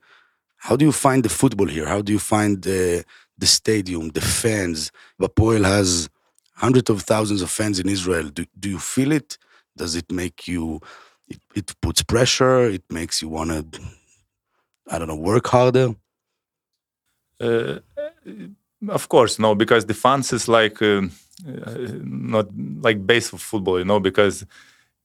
How 0.58 0.76
do 0.76 0.86
you 0.86 0.92
find 0.92 1.24
the 1.24 1.30
football 1.30 1.68
here? 1.68 1.88
How 1.88 2.02
do 2.02 2.12
you 2.14 2.20
find 2.20 2.62
the 2.62 3.06
the 3.38 3.48
stadium, 3.48 4.10
the 4.10 4.22
fans? 4.22 4.92
Hapoel 5.20 5.66
has 5.66 6.10
hundreds 6.56 6.90
of 6.90 7.02
thousands 7.02 7.42
of 7.42 7.50
fans 7.50 7.80
in 7.80 7.90
Israel. 7.90 8.30
Do, 8.30 8.46
do 8.60 8.70
you 8.70 8.80
feel 8.80 9.12
it? 9.12 9.38
Does 9.76 9.96
it 9.96 10.12
make 10.12 10.48
you, 10.48 10.80
it, 11.28 11.40
it 11.56 11.74
puts 11.82 12.04
pressure? 12.04 12.66
It 12.66 12.84
makes 12.90 13.22
you 13.22 13.30
want 13.30 13.50
to, 13.50 13.82
I 14.88 15.00
don't 15.00 15.08
know, 15.08 15.16
work 15.16 15.48
harder? 15.48 15.96
Uh, 17.40 17.80
of 18.90 19.10
course, 19.10 19.40
no, 19.40 19.56
because 19.56 19.86
the 19.86 19.96
fans 19.96 20.32
is 20.34 20.48
like 20.48 20.82
uh, 20.82 21.02
not 21.44 22.48
like 22.82 23.08
base 23.08 23.34
of 23.34 23.42
football, 23.42 23.80
you 23.80 23.86
know, 23.86 24.00
because 24.00 24.46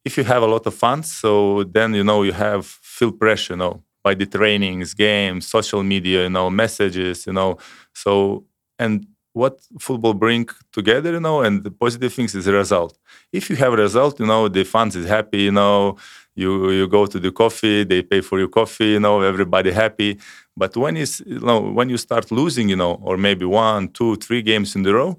if 0.07 0.17
you 0.19 0.25
have 0.25 0.43
a 0.43 0.47
lot 0.55 0.67
of 0.67 0.75
fans, 0.75 1.07
so 1.23 1.65
then 1.65 1.91
you 1.95 2.05
know 2.05 2.23
you 2.29 2.33
have 2.33 2.65
feel 2.97 3.13
pressure, 3.13 3.55
you 3.55 3.59
know, 3.59 3.75
by 4.05 4.15
the 4.15 4.27
trainings, 4.27 4.95
games, 4.95 5.47
social 5.57 5.83
media, 5.95 6.25
you 6.25 6.31
know, 6.31 6.49
messages, 6.51 7.27
you 7.27 7.33
know. 7.39 7.59
So 7.95 8.45
and 8.79 9.07
what 9.33 9.55
football 9.87 10.15
bring 10.15 10.49
together, 10.73 11.13
you 11.13 11.21
know, 11.21 11.43
and 11.43 11.63
the 11.65 11.71
positive 11.71 12.13
things 12.13 12.35
is 12.35 12.45
the 12.47 12.53
result. 12.53 12.97
If 13.33 13.51
you 13.51 13.57
have 13.57 13.73
a 13.75 13.77
result, 13.87 14.19
you 14.21 14.27
know, 14.27 14.49
the 14.49 14.65
fans 14.65 14.97
is 14.97 15.07
happy, 15.09 15.43
you 15.49 15.53
know, 15.53 15.97
you 16.35 16.51
you 16.71 16.87
go 16.89 17.07
to 17.07 17.19
the 17.19 17.33
coffee, 17.33 17.85
they 17.85 18.03
pay 18.03 18.21
for 18.23 18.39
your 18.39 18.49
coffee, 18.61 18.91
you 18.97 19.01
know, 19.01 19.21
everybody 19.23 19.73
happy. 19.73 20.19
But 20.57 20.77
when 20.77 20.97
is 20.97 21.23
you 21.27 21.41
know 21.41 21.61
when 21.61 21.89
you 21.89 21.99
start 21.99 22.31
losing, 22.31 22.69
you 22.69 22.77
know, 22.77 22.95
or 23.03 23.17
maybe 23.17 23.45
one, 23.45 23.89
two, 23.89 24.17
three 24.17 24.43
games 24.43 24.77
in 24.77 24.87
a 24.87 24.93
row, 24.93 25.13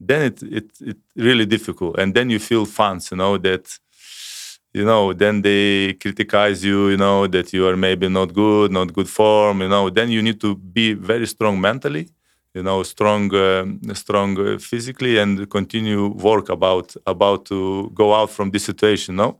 then 0.00 0.22
it 0.30 0.42
it 0.42 0.68
it 0.80 0.98
really 1.16 1.46
difficult, 1.46 1.98
and 1.98 2.14
then 2.14 2.30
you 2.30 2.38
feel 2.38 2.64
fans, 2.66 3.10
you 3.10 3.16
know, 3.16 3.38
that 3.38 3.78
you 4.74 4.84
know 4.84 5.12
then 5.12 5.42
they 5.42 5.94
criticize 5.94 6.64
you 6.64 6.88
you 6.90 6.96
know 6.96 7.26
that 7.26 7.52
you 7.52 7.66
are 7.68 7.76
maybe 7.76 8.08
not 8.08 8.32
good 8.32 8.70
not 8.72 8.92
good 8.92 9.08
form 9.08 9.60
you 9.62 9.68
know 9.68 9.90
then 9.90 10.10
you 10.10 10.22
need 10.22 10.40
to 10.40 10.54
be 10.56 10.94
very 10.94 11.26
strong 11.26 11.60
mentally 11.60 12.08
you 12.54 12.62
know 12.62 12.82
strong 12.82 13.34
uh, 13.34 13.64
strong 13.94 14.38
uh, 14.38 14.58
physically 14.58 15.18
and 15.18 15.48
continue 15.50 16.08
work 16.08 16.48
about 16.48 16.94
about 17.06 17.44
to 17.46 17.90
go 17.94 18.14
out 18.14 18.30
from 18.30 18.50
this 18.50 18.64
situation 18.64 19.14
you 19.14 19.18
no? 19.22 19.38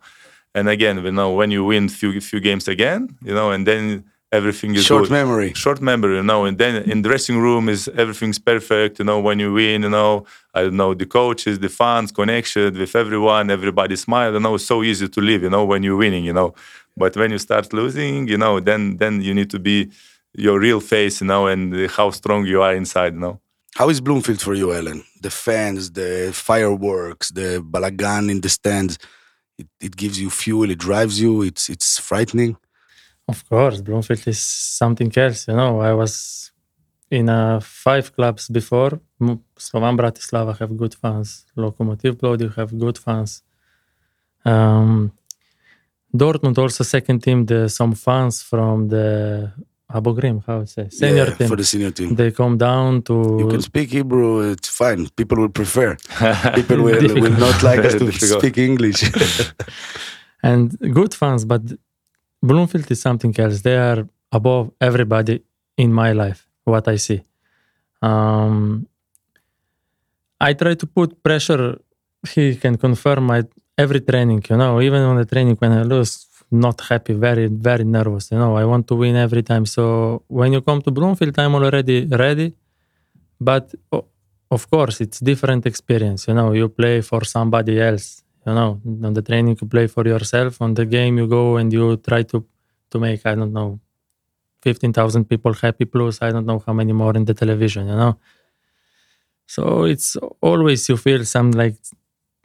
And 0.55 0.69
again 0.69 1.03
you 1.05 1.13
know 1.13 1.33
when 1.33 1.51
you 1.51 1.65
win 1.65 1.89
few 1.89 2.21
few 2.21 2.41
games 2.41 2.69
again 2.69 3.09
you 3.23 3.35
know 3.35 3.51
and 3.53 3.67
then 3.67 4.05
everything 4.33 4.75
is 4.75 4.85
short 4.85 5.05
good. 5.05 5.11
memory 5.11 5.53
short 5.55 5.81
memory 5.81 6.17
you 6.17 6.23
know 6.23 6.45
and 6.45 6.57
then 6.59 6.83
in 6.91 7.03
the 7.03 7.09
dressing 7.09 7.39
room 7.39 7.69
is 7.69 7.89
everything's 7.97 8.39
perfect 8.39 8.99
you 8.99 9.05
know 9.05 9.21
when 9.21 9.39
you 9.39 9.53
win 9.53 9.83
you 9.83 9.91
know 9.91 10.25
i 10.55 10.63
don't 10.63 10.77
know 10.77 10.95
the 10.95 11.07
coaches 11.07 11.59
the 11.59 11.69
fans 11.69 12.11
connection 12.11 12.73
with 12.79 12.97
everyone 12.97 13.51
everybody 13.51 13.97
smile 13.97 14.33
you 14.33 14.41
know 14.41 14.55
it's 14.55 14.65
so 14.65 14.83
easy 14.83 15.09
to 15.09 15.21
live 15.21 15.43
you 15.43 15.51
know 15.51 15.65
when 15.65 15.83
you're 15.83 15.97
winning 15.97 16.25
you 16.25 16.33
know 16.33 16.55
but 16.97 17.17
when 17.17 17.31
you 17.31 17.39
start 17.39 17.73
losing 17.73 18.27
you 18.27 18.39
know 18.39 18.59
then 18.59 18.97
then 18.97 19.21
you 19.21 19.35
need 19.35 19.51
to 19.51 19.59
be 19.59 19.91
your 20.35 20.59
real 20.59 20.81
face, 20.81 21.21
you 21.21 21.27
know, 21.27 21.47
and 21.47 21.91
how 21.91 22.11
strong 22.11 22.47
you 22.47 22.63
are 22.63 22.75
inside, 22.75 23.15
you 23.15 23.21
know. 23.21 23.41
How 23.75 23.89
is 23.89 24.01
Bloomfield 24.01 24.41
for 24.41 24.55
you, 24.55 24.73
Ellen? 24.73 25.05
The 25.21 25.31
fans, 25.31 25.93
the 25.93 26.31
fireworks, 26.35 27.31
the 27.31 27.65
balagan 27.67 28.31
in 28.31 28.41
the 28.41 28.49
stands. 28.49 28.99
It, 29.59 29.67
it 29.81 29.97
gives 29.97 30.21
you 30.21 30.31
fuel. 30.31 30.71
It 30.71 30.79
drives 30.79 31.21
you. 31.21 31.43
It's 31.43 31.69
it's 31.69 31.99
frightening. 31.99 32.57
Of 33.29 33.49
course, 33.49 33.81
Bloomfield 33.81 34.27
is 34.27 34.41
something 34.41 35.13
else. 35.17 35.49
You 35.49 35.55
know, 35.55 35.81
I 35.81 35.93
was 35.93 36.53
in 37.11 37.29
uh, 37.29 37.61
five 37.61 38.15
clubs 38.15 38.49
before. 38.49 39.01
Slovan 39.57 39.97
Bratislava 39.97 40.59
have 40.59 40.77
good 40.77 40.95
fans. 40.95 41.47
Lokomotiv 41.57 42.15
Plovdiv 42.15 42.57
have 42.57 42.77
good 42.79 42.99
fans. 42.99 43.43
Um, 44.45 45.13
Dortmund 46.15 46.59
also 46.59 46.85
second 46.85 47.23
team. 47.23 47.47
The 47.47 47.69
some 47.69 47.95
fans 47.95 48.43
from 48.43 48.89
the 48.89 49.53
Abogrim, 49.93 50.43
how 50.47 50.61
to 50.61 50.67
say, 50.67 50.89
senior 50.91 51.27
yeah, 51.29 51.35
team. 51.35 51.49
for 51.49 51.57
the 51.57 51.65
senior 51.65 51.91
team. 51.91 52.15
They 52.15 52.31
come 52.31 52.57
down 52.57 53.03
to. 53.03 53.37
You 53.41 53.49
can 53.49 53.63
speak 53.63 53.91
Hebrew. 53.91 54.53
It's 54.53 54.69
fine. 54.69 55.09
People 55.11 55.39
will 55.39 55.51
prefer. 55.51 55.97
People 56.55 56.83
will, 56.83 57.15
will 57.15 57.39
not 57.39 57.63
like 57.63 57.81
us 57.81 57.95
to 57.95 58.11
speak 58.39 58.59
English. 58.59 59.01
and 60.43 60.79
good 60.95 61.15
fans, 61.15 61.45
but 61.45 61.63
Bloomfield 62.43 62.91
is 62.91 63.01
something 63.01 63.35
else. 63.39 63.61
They 63.63 63.77
are 63.77 64.07
above 64.33 64.73
everybody 64.81 65.43
in 65.77 65.93
my 65.93 66.13
life. 66.13 66.47
What 66.65 66.89
I 66.89 66.97
see. 66.97 67.23
Um, 68.01 68.87
I 70.41 70.55
try 70.55 70.75
to 70.75 70.87
put 70.87 71.23
pressure. 71.23 71.79
He 72.35 72.57
can 72.57 72.77
confirm 72.77 73.27
my 73.27 73.45
every 73.79 74.01
training. 74.01 74.45
You 74.51 74.57
know, 74.57 74.81
even 74.81 75.03
on 75.03 75.17
the 75.17 75.25
training 75.25 75.57
when 75.57 75.73
I 75.73 75.83
lose 75.83 76.27
not 76.51 76.81
happy, 76.81 77.15
very, 77.15 77.47
very 77.47 77.85
nervous. 77.85 78.31
You 78.31 78.39
know, 78.39 78.57
I 78.57 78.65
want 78.65 78.87
to 78.89 78.95
win 78.95 79.17
every 79.17 79.43
time. 79.43 79.65
So 79.67 80.23
when 80.29 80.53
you 80.53 80.61
come 80.61 80.83
to 80.83 80.91
Bloomfield, 80.91 81.39
I'm 81.39 81.55
already 81.55 82.07
ready. 82.07 82.55
But 83.41 83.73
of 84.51 84.71
course, 84.71 85.01
it's 85.01 85.19
different 85.21 85.67
experience. 85.67 86.29
You 86.29 86.35
know, 86.35 86.53
you 86.53 86.69
play 86.69 87.01
for 87.01 87.25
somebody 87.25 87.81
else. 87.81 88.23
You 88.47 88.55
know, 88.55 88.81
on 89.05 89.13
the 89.13 89.23
training 89.23 89.57
you 89.61 89.69
play 89.69 89.87
for 89.87 90.07
yourself. 90.07 90.61
On 90.61 90.75
the 90.75 90.87
game 90.87 91.19
you 91.19 91.27
go 91.27 91.57
and 91.57 91.73
you 91.73 91.97
try 91.97 92.23
to 92.25 92.45
to 92.91 92.99
make 92.99 93.25
I 93.25 93.35
don't 93.35 93.53
know, 93.53 93.81
fifteen 94.61 94.93
thousand 94.93 95.25
people 95.27 95.53
happy 95.55 95.85
plus 95.85 96.21
I 96.23 96.31
don't 96.31 96.47
know 96.47 96.63
how 96.67 96.73
many 96.73 96.93
more 96.93 97.15
in 97.17 97.25
the 97.25 97.35
television. 97.35 97.89
You 97.89 97.97
know. 97.97 98.19
So 99.47 99.85
it's 99.85 100.17
always 100.41 100.89
you 100.89 100.97
feel 100.97 101.25
some 101.25 101.51
like 101.53 101.77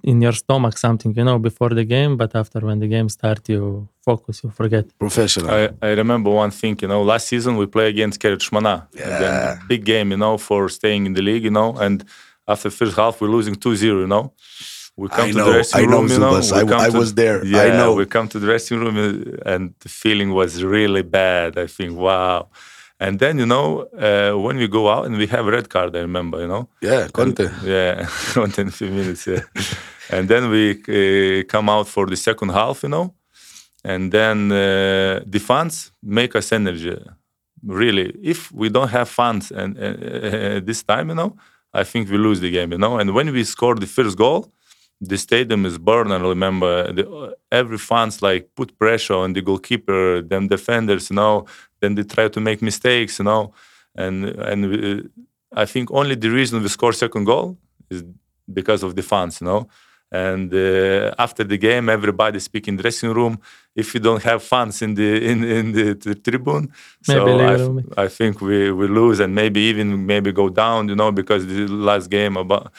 in 0.03 0.21
your 0.21 0.33
stomach 0.33 0.77
something, 0.77 1.13
you 1.15 1.23
know, 1.23 1.39
before 1.39 1.69
the 1.69 1.83
game, 1.83 2.17
but 2.17 2.35
after 2.35 2.59
when 2.59 2.79
the 2.79 2.87
game 2.87 3.09
starts, 3.09 3.49
you 3.49 3.87
focus, 4.03 4.43
you 4.43 4.49
forget. 4.49 4.85
Professional. 4.99 5.49
I, 5.49 5.69
I 5.81 5.89
remember 5.89 6.29
one 6.29 6.51
thing, 6.51 6.77
you 6.81 6.87
know, 6.87 7.01
last 7.03 7.27
season 7.27 7.57
we 7.57 7.65
play 7.65 7.87
against 7.87 8.21
Kiryat 8.21 8.41
Shmona. 8.47 8.87
Yeah. 8.93 9.59
big 9.67 9.83
game, 9.83 10.11
you 10.11 10.17
know, 10.17 10.37
for 10.37 10.69
staying 10.69 11.05
in 11.07 11.13
the 11.13 11.21
league, 11.21 11.43
you 11.43 11.51
know, 11.51 11.75
and 11.77 12.05
after 12.47 12.69
first 12.69 12.95
half 12.95 13.19
we're 13.19 13.29
losing 13.29 13.55
2-0, 13.55 13.81
you 13.83 14.07
know. 14.07 14.33
We 14.97 15.09
come 15.09 15.29
I 15.29 15.31
to 15.31 15.37
know, 15.37 15.45
the 15.45 15.51
dressing 15.53 15.81
I 15.81 15.85
know, 15.85 15.97
room, 16.01 16.07
you 16.11 16.19
know. 16.19 16.35
I, 16.35 16.87
I 16.87 16.89
was 16.89 17.13
there. 17.13 17.45
Yeah, 17.45 17.61
I 17.61 17.69
know. 17.69 17.93
we 17.93 18.05
come 18.07 18.27
to 18.29 18.39
the 18.39 18.47
dressing 18.47 18.79
room 18.79 18.97
uh, 18.97 19.51
and 19.51 19.73
the 19.81 19.89
feeling 19.89 20.33
was 20.33 20.63
really 20.63 21.03
bad. 21.03 21.57
I 21.57 21.67
think, 21.67 21.95
wow. 21.95 22.49
And 22.99 23.19
then, 23.19 23.37
you 23.37 23.45
know, 23.45 23.81
uh, 24.07 24.35
when 24.39 24.57
we 24.57 24.67
go 24.67 24.89
out 24.89 25.05
and 25.05 25.15
we 25.17 25.27
have 25.27 25.45
a 25.45 25.51
red 25.51 25.69
card, 25.69 25.95
I 25.95 25.99
remember, 25.99 26.41
you 26.41 26.47
know. 26.47 26.67
yeah, 26.81 27.07
Conte. 27.13 27.47
Yeah, 27.63 28.07
Conte 28.33 28.57
in 28.59 28.69
a 28.69 28.71
few 28.71 28.89
minutes, 28.89 29.27
yeah. 29.27 29.41
and 30.09 30.27
then 30.27 30.49
we 30.49 30.71
uh, 30.71 31.43
come 31.43 31.69
out 31.69 31.87
for 31.87 32.07
the 32.07 32.15
second 32.15 32.49
half, 32.49 32.81
you 32.81 32.89
know, 32.89 33.13
and 33.83 34.11
then 34.11 34.51
uh, 34.51 35.21
the 35.27 35.39
fans 35.39 35.91
make 36.01 36.35
us 36.35 36.51
energy. 36.51 36.97
Really, 37.63 38.15
if 38.23 38.51
we 38.51 38.69
don't 38.69 38.89
have 38.89 39.09
fans 39.09 39.51
and 39.51 39.77
uh, 39.77 40.59
this 40.65 40.81
time, 40.81 41.09
you 41.09 41.15
know, 41.15 41.35
I 41.71 41.83
think 41.83 42.09
we 42.09 42.17
lose 42.17 42.39
the 42.39 42.49
game, 42.49 42.71
you 42.71 42.79
know. 42.79 42.97
And 42.97 43.13
when 43.13 43.31
we 43.31 43.43
score 43.43 43.75
the 43.75 43.85
first 43.87 44.17
goal, 44.17 44.51
the 44.99 45.17
stadium 45.17 45.65
is 45.65 45.77
burned. 45.77 46.13
I 46.13 46.17
remember 46.17 46.91
the, 46.91 47.35
every 47.51 47.77
fans 47.77 48.21
like 48.21 48.49
put 48.55 48.77
pressure 48.79 49.15
on 49.15 49.33
the 49.33 49.41
goalkeeper, 49.41 50.21
then 50.21 50.47
defenders, 50.47 51.09
you 51.09 51.15
know, 51.15 51.45
then 51.79 51.95
they 51.95 52.03
try 52.03 52.27
to 52.29 52.39
make 52.39 52.61
mistakes, 52.61 53.19
you 53.19 53.25
know, 53.25 53.53
and 53.95 54.25
and 54.25 54.69
we, 54.69 55.03
I 55.53 55.65
think 55.65 55.91
only 55.91 56.15
the 56.15 56.29
reason 56.29 56.61
we 56.61 56.67
score 56.67 56.93
second 56.93 57.25
goal 57.25 57.57
is 57.89 58.03
because 58.51 58.83
of 58.83 58.95
the 58.95 59.03
fans, 59.03 59.41
you 59.41 59.47
know. 59.47 59.67
And 60.09 60.53
uh, 60.53 61.13
after 61.19 61.43
the 61.43 61.57
game, 61.57 61.89
everybody 61.89 62.39
speak 62.39 62.69
in 62.69 62.77
dressing 62.77 63.13
room. 63.13 63.39
If 63.75 63.93
you 63.93 63.99
don't 63.99 64.23
have 64.23 64.41
fans 64.41 64.81
in 64.81 64.95
the 64.95 65.21
in, 65.31 65.43
in 65.43 65.71
the, 65.73 65.93
the 65.93 66.15
tribune, 66.15 66.71
so 67.01 67.25
Maybe 67.25 67.43
I, 67.43 67.55
later 67.55 67.83
I 67.97 68.07
think 68.07 68.39
we 68.41 68.71
we 68.71 68.87
lose 68.87 69.19
and 69.19 69.35
maybe 69.35 69.59
even 69.59 70.05
maybe 70.05 70.31
go 70.31 70.49
down, 70.49 70.87
you 70.87 70.95
know, 70.95 71.11
because 71.11 71.45
the 71.45 71.67
last 71.67 72.09
game 72.09 72.37
about 72.37 72.71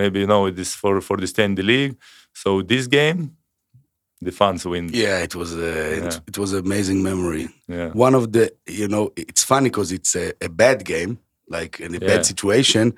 maybe 0.00 0.18
you 0.22 0.26
know 0.32 0.42
it 0.50 0.58
is 0.64 0.70
for 0.80 1.00
for 1.00 1.16
the 1.20 1.26
stay 1.26 1.44
in 1.44 1.54
the 1.56 1.62
league. 1.72 1.94
So 2.42 2.48
this 2.72 2.86
game, 2.98 3.20
the 4.26 4.32
fans 4.40 4.64
win. 4.72 4.90
Yeah, 4.92 5.18
it 5.26 5.34
was 5.34 5.50
a, 5.56 5.96
it, 5.98 6.04
Yeah. 6.04 6.18
it 6.30 6.36
was 6.42 6.50
an 6.52 6.60
amazing 6.68 7.00
memory. 7.10 7.44
Yeah. 7.68 7.88
One 8.06 8.14
of 8.20 8.24
the, 8.34 8.44
you 8.80 8.88
know, 8.88 9.04
it's 9.16 9.42
funny 9.52 9.68
because 9.70 9.90
it's 9.98 10.14
a, 10.16 10.26
a 10.40 10.48
bad 10.48 10.78
game, 10.84 11.12
like 11.56 11.80
in 11.84 11.90
a 11.94 11.98
Yeah. 11.98 12.08
bad 12.10 12.22
situation. 12.26 12.92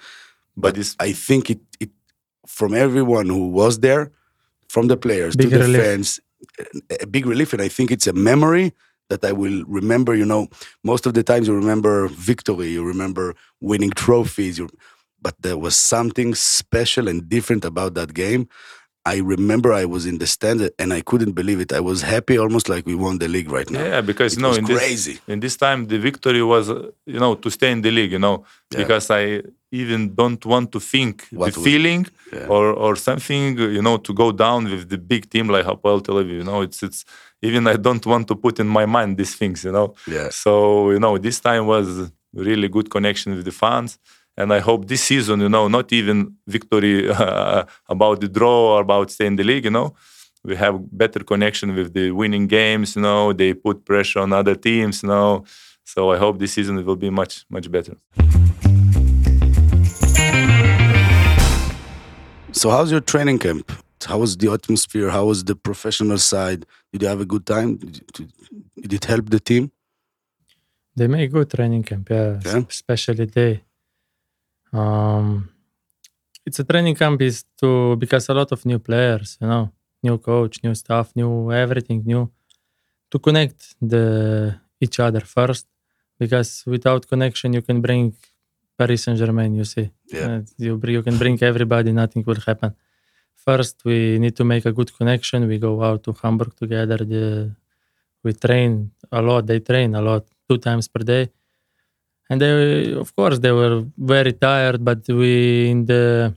But 0.56 0.74
this 0.74 0.96
I 1.08 1.12
think 1.26 1.50
it, 1.50 1.60
it 1.80 1.90
from 2.46 2.74
everyone 2.74 3.28
who 3.34 3.44
was 3.62 3.78
there, 3.86 4.04
from 4.74 4.88
the 4.88 4.96
players 4.96 5.34
Big 5.36 5.50
to 5.50 5.58
the 5.58 5.78
fans, 5.78 6.20
a- 6.90 7.02
a 7.02 7.06
big 7.06 7.26
relief. 7.26 7.52
And 7.52 7.62
I 7.62 7.68
think 7.76 7.90
it's 7.90 8.06
a 8.08 8.12
memory 8.30 8.72
that 9.10 9.24
I 9.24 9.32
will 9.32 9.64
remember. 9.78 10.12
You 10.22 10.26
know, 10.32 10.48
most 10.82 11.06
of 11.06 11.12
the 11.14 11.22
times 11.22 11.46
you 11.48 11.54
remember 11.54 12.08
victory, 12.32 12.68
you 12.76 12.82
remember 12.84 13.34
winning 13.60 13.90
trophies, 14.04 14.58
you, 14.58 14.68
but 15.20 15.34
there 15.40 15.58
was 15.58 15.74
something 15.76 16.34
special 16.34 17.08
and 17.08 17.28
different 17.28 17.64
about 17.64 17.94
that 17.94 18.14
game. 18.14 18.48
I 19.06 19.18
remember 19.18 19.72
I 19.72 19.86
was 19.86 20.04
in 20.04 20.18
the 20.18 20.26
stand 20.26 20.70
and 20.78 20.92
I 20.92 21.00
couldn't 21.00 21.32
believe 21.32 21.60
it. 21.60 21.72
I 21.72 21.80
was 21.80 22.02
happy, 22.02 22.36
almost 22.36 22.68
like 22.68 22.84
we 22.84 22.94
won 22.94 23.18
the 23.18 23.28
league 23.28 23.50
right 23.50 23.70
now. 23.70 23.82
Yeah, 23.82 24.00
because 24.02 24.34
It 24.34 24.36
you 24.36 24.42
know, 24.42 24.48
was 24.50 24.58
in 24.58 24.64
this, 24.66 25.20
in 25.26 25.40
this 25.40 25.56
time, 25.56 25.86
the 25.86 25.98
victory 25.98 26.42
was, 26.42 26.68
uh, 26.68 26.90
you 27.06 27.18
know, 27.18 27.34
to 27.36 27.48
stay 27.50 27.70
in 27.72 27.80
the 27.80 27.90
league, 27.90 28.12
you 28.12 28.18
know, 28.18 28.44
Yeah. 28.70 28.78
because 28.80 29.10
I 29.10 29.42
even 29.72 30.14
don't 30.14 30.44
want 30.44 30.72
to 30.72 30.80
think 30.80 31.26
What 31.30 31.54
the 31.54 31.60
feeling 31.60 32.06
Yeah. 32.32 32.46
or 32.54 32.64
or 32.84 32.92
something, 32.96 33.56
you 33.76 33.82
know, 33.86 33.96
to 34.06 34.12
go 34.12 34.28
down 34.44 34.60
with 34.72 34.84
the 34.92 34.98
big 34.98 35.22
team 35.32 35.46
like 35.54 35.64
Hapoel 35.70 36.00
Tel 36.04 36.16
Aviv. 36.22 36.36
You 36.42 36.46
know, 36.50 36.60
it's 36.66 36.82
it's 36.82 37.00
even 37.48 37.62
I 37.66 37.76
don't 37.86 38.04
want 38.12 38.24
to 38.30 38.34
put 38.44 38.54
in 38.62 38.68
my 38.78 38.86
mind 38.96 39.10
these 39.20 39.34
things, 39.40 39.58
you 39.66 39.72
know. 39.76 39.88
Yeah. 40.16 40.28
So 40.44 40.90
you 40.94 41.00
know, 41.04 41.12
this 41.28 41.38
time 41.48 41.64
was 41.74 41.86
really 42.46 42.68
good 42.76 42.88
connection 42.96 43.28
with 43.36 43.44
the 43.50 43.56
fans. 43.64 43.90
And 44.38 44.52
I 44.52 44.60
hope 44.60 44.86
this 44.86 45.02
season, 45.02 45.40
you 45.40 45.48
know, 45.48 45.66
not 45.66 45.92
even 45.92 46.36
victory 46.46 47.10
uh, 47.22 47.64
about 47.88 48.20
the 48.20 48.28
draw 48.28 48.76
or 48.76 48.80
about 48.82 49.10
staying 49.10 49.32
in 49.32 49.36
the 49.36 49.42
league, 49.42 49.64
you 49.64 49.72
know, 49.72 49.94
we 50.44 50.54
have 50.54 50.74
better 50.96 51.24
connection 51.24 51.74
with 51.74 51.92
the 51.92 52.12
winning 52.12 52.46
games, 52.46 52.94
you 52.94 53.02
know, 53.02 53.32
they 53.32 53.52
put 53.52 53.84
pressure 53.84 54.20
on 54.20 54.32
other 54.32 54.54
teams, 54.54 55.02
you 55.02 55.08
know. 55.08 55.44
So 55.84 56.12
I 56.12 56.18
hope 56.18 56.38
this 56.38 56.52
season 56.52 56.78
it 56.78 56.86
will 56.86 56.94
be 57.08 57.10
much, 57.10 57.44
much 57.50 57.68
better. 57.68 57.96
So 62.52 62.70
how's 62.70 62.90
your 62.92 63.00
training 63.00 63.40
camp? 63.40 63.72
How 64.06 64.18
was 64.18 64.36
the 64.36 64.52
atmosphere? 64.52 65.10
How 65.10 65.24
was 65.26 65.42
the 65.42 65.56
professional 65.56 66.18
side? 66.18 66.64
Did 66.92 67.02
you 67.02 67.08
have 67.08 67.20
a 67.20 67.26
good 67.26 67.44
time? 67.44 67.76
Did, 67.76 68.06
did, 68.14 68.32
did 68.82 68.92
it 68.92 69.04
help 69.04 69.30
the 69.30 69.40
team? 69.40 69.72
They 70.94 71.08
make 71.08 71.32
good 71.32 71.50
training 71.50 71.82
camp, 71.82 72.08
yeah, 72.08 72.38
Yeah? 72.44 72.62
especially 72.68 73.26
they. 73.26 73.62
Um, 74.72 75.48
it's 76.46 76.58
a 76.58 76.64
training 76.64 76.94
camp 76.94 77.20
is 77.22 77.44
to 77.60 77.96
because 77.96 78.28
a 78.28 78.34
lot 78.34 78.52
of 78.52 78.64
new 78.64 78.78
players, 78.78 79.38
you 79.40 79.46
know, 79.46 79.72
new 80.02 80.18
coach, 80.18 80.62
new 80.62 80.74
staff, 80.74 81.12
new 81.14 81.52
everything 81.52 82.02
new, 82.04 82.30
to 83.10 83.18
connect 83.18 83.74
the 83.80 84.54
each 84.80 85.00
other 85.00 85.20
first, 85.20 85.66
because 86.18 86.62
without 86.66 87.06
connection 87.08 87.52
you 87.52 87.62
can 87.62 87.80
bring 87.80 88.14
Paris 88.78 89.02
Saint 89.04 89.18
Germain. 89.18 89.54
You 89.54 89.64
see, 89.64 89.90
Yeah. 90.12 90.26
Uh, 90.28 90.40
you 90.58 90.80
you 90.96 91.02
can 91.02 91.18
bring 91.18 91.42
everybody, 91.42 91.92
nothing 91.92 92.24
will 92.26 92.40
happen. 92.46 92.74
First, 93.36 93.76
we 93.84 94.18
need 94.18 94.36
to 94.36 94.44
make 94.44 94.66
a 94.66 94.72
good 94.72 94.90
connection. 94.98 95.48
We 95.48 95.58
go 95.58 95.82
out 95.82 96.02
to 96.04 96.12
Hamburg 96.22 96.54
together. 96.56 96.98
The, 96.98 97.54
we 98.22 98.32
train 98.34 98.90
a 99.10 99.22
lot. 99.22 99.46
They 99.46 99.60
train 99.60 99.94
a 99.94 100.02
lot, 100.02 100.26
two 100.48 100.58
times 100.58 100.86
per 100.88 101.02
day. 101.04 101.30
And 102.30 102.40
they, 102.40 102.92
of 103.04 103.14
course, 103.16 103.38
they 103.38 103.52
were 103.52 103.84
very 103.96 104.32
tired. 104.32 104.84
But 104.84 105.00
we 105.08 105.68
in 105.70 105.86
the, 105.86 106.34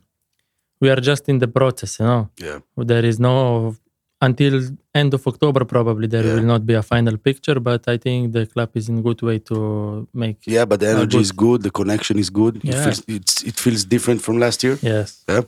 we 0.82 0.90
are 0.90 1.02
just 1.12 1.28
in 1.30 1.38
the 1.40 1.48
process. 1.48 2.00
You 2.00 2.06
know, 2.06 2.30
Yeah. 2.40 2.60
there 2.78 3.06
is 3.12 3.20
no 3.20 3.76
until 4.24 4.54
end 4.94 5.12
of 5.18 5.26
October 5.32 5.66
probably 5.66 6.08
there 6.08 6.24
Yeah. 6.26 6.36
will 6.36 6.44
not 6.54 6.62
be 6.66 6.76
a 6.76 6.84
final 6.84 7.18
picture. 7.18 7.60
But 7.60 7.82
I 7.88 7.98
think 7.98 8.34
the 8.34 8.46
club 8.54 8.70
is 8.76 8.88
in 8.90 9.02
good 9.08 9.22
way 9.22 9.40
to 9.50 10.08
make. 10.14 10.40
Yeah, 10.46 10.66
but 10.66 10.80
the 10.80 10.90
energy 10.96 11.18
good. 11.18 11.22
is 11.28 11.32
good. 11.46 11.60
The 11.68 11.72
connection 11.82 12.16
is 12.20 12.30
good. 12.30 12.54
It, 12.58 12.66
Yeah. 12.66 12.84
feels, 12.84 13.00
it's, 13.08 13.44
it 13.44 13.56
feels 13.66 13.82
different 13.86 14.22
from 14.22 14.36
last 14.46 14.64
year. 14.64 14.78
Yes. 14.82 15.24
Yeah. 15.28 15.42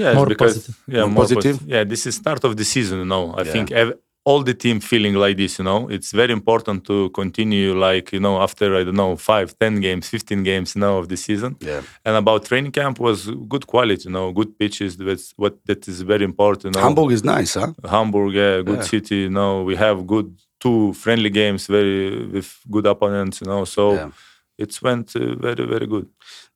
Yes, 0.00 0.14
More 0.14 0.26
because 0.26 0.54
positive. 0.54 0.76
yeah, 0.86 1.00
More 1.00 1.08
more 1.10 1.22
positive? 1.24 1.56
posi- 1.58 1.68
yeah, 1.74 1.84
this 1.84 2.06
is 2.06 2.14
start 2.14 2.44
of 2.44 2.52
the 2.60 2.64
season. 2.74 2.98
You 2.98 3.08
know, 3.14 3.24
I 3.40 3.42
Yeah. 3.42 3.52
think 3.54 3.66
ev- 3.82 3.96
all 4.24 4.42
the 4.42 4.54
team 4.54 4.80
feeling 4.80 5.14
like 5.14 5.36
this. 5.36 5.58
You 5.58 5.64
know, 5.64 5.88
it's 5.88 6.12
very 6.12 6.32
important 6.32 6.84
to 6.90 7.10
continue 7.10 7.74
like 7.88 8.12
you 8.12 8.20
know 8.20 8.40
after 8.46 8.76
I 8.76 8.84
don't 8.84 8.96
know 8.96 9.16
five, 9.16 9.58
ten 9.58 9.80
games, 9.80 10.08
fifteen 10.08 10.42
games 10.42 10.74
you 10.74 10.80
know 10.80 10.98
of 10.98 11.08
the 11.08 11.16
season. 11.16 11.56
Yeah. 11.60 11.82
And 12.04 12.16
about 12.16 12.44
training 12.44 12.72
camp 12.72 12.98
was 13.00 13.18
good 13.48 13.66
quality. 13.66 14.04
You 14.08 14.12
know, 14.16 14.32
good 14.32 14.58
pitches. 14.58 14.96
That's 14.96 15.32
what 15.36 15.54
that 15.66 15.88
is 15.88 16.02
very 16.02 16.24
important. 16.24 16.76
You 16.76 16.80
know? 16.80 16.86
Hamburg 16.86 17.12
is 17.12 17.24
nice, 17.24 17.54
huh? 17.54 17.72
Hamburg, 17.96 18.34
yeah, 18.34 18.60
good 18.70 18.80
Yeah. 18.82 18.94
city. 18.94 19.16
You 19.26 19.30
know, 19.30 19.62
we 19.68 19.74
have 19.76 20.06
good 20.06 20.28
two 20.64 20.92
friendly 20.92 21.30
games, 21.30 21.66
very 21.66 22.26
with 22.34 22.50
good 22.70 22.86
opponents. 22.86 23.40
You 23.40 23.46
know, 23.50 23.64
so 23.64 23.82
Yeah. 23.94 24.10
it's 24.58 24.78
went 24.82 25.06
uh, 25.16 25.34
very 25.46 25.64
very 25.74 25.86
good. 25.94 26.06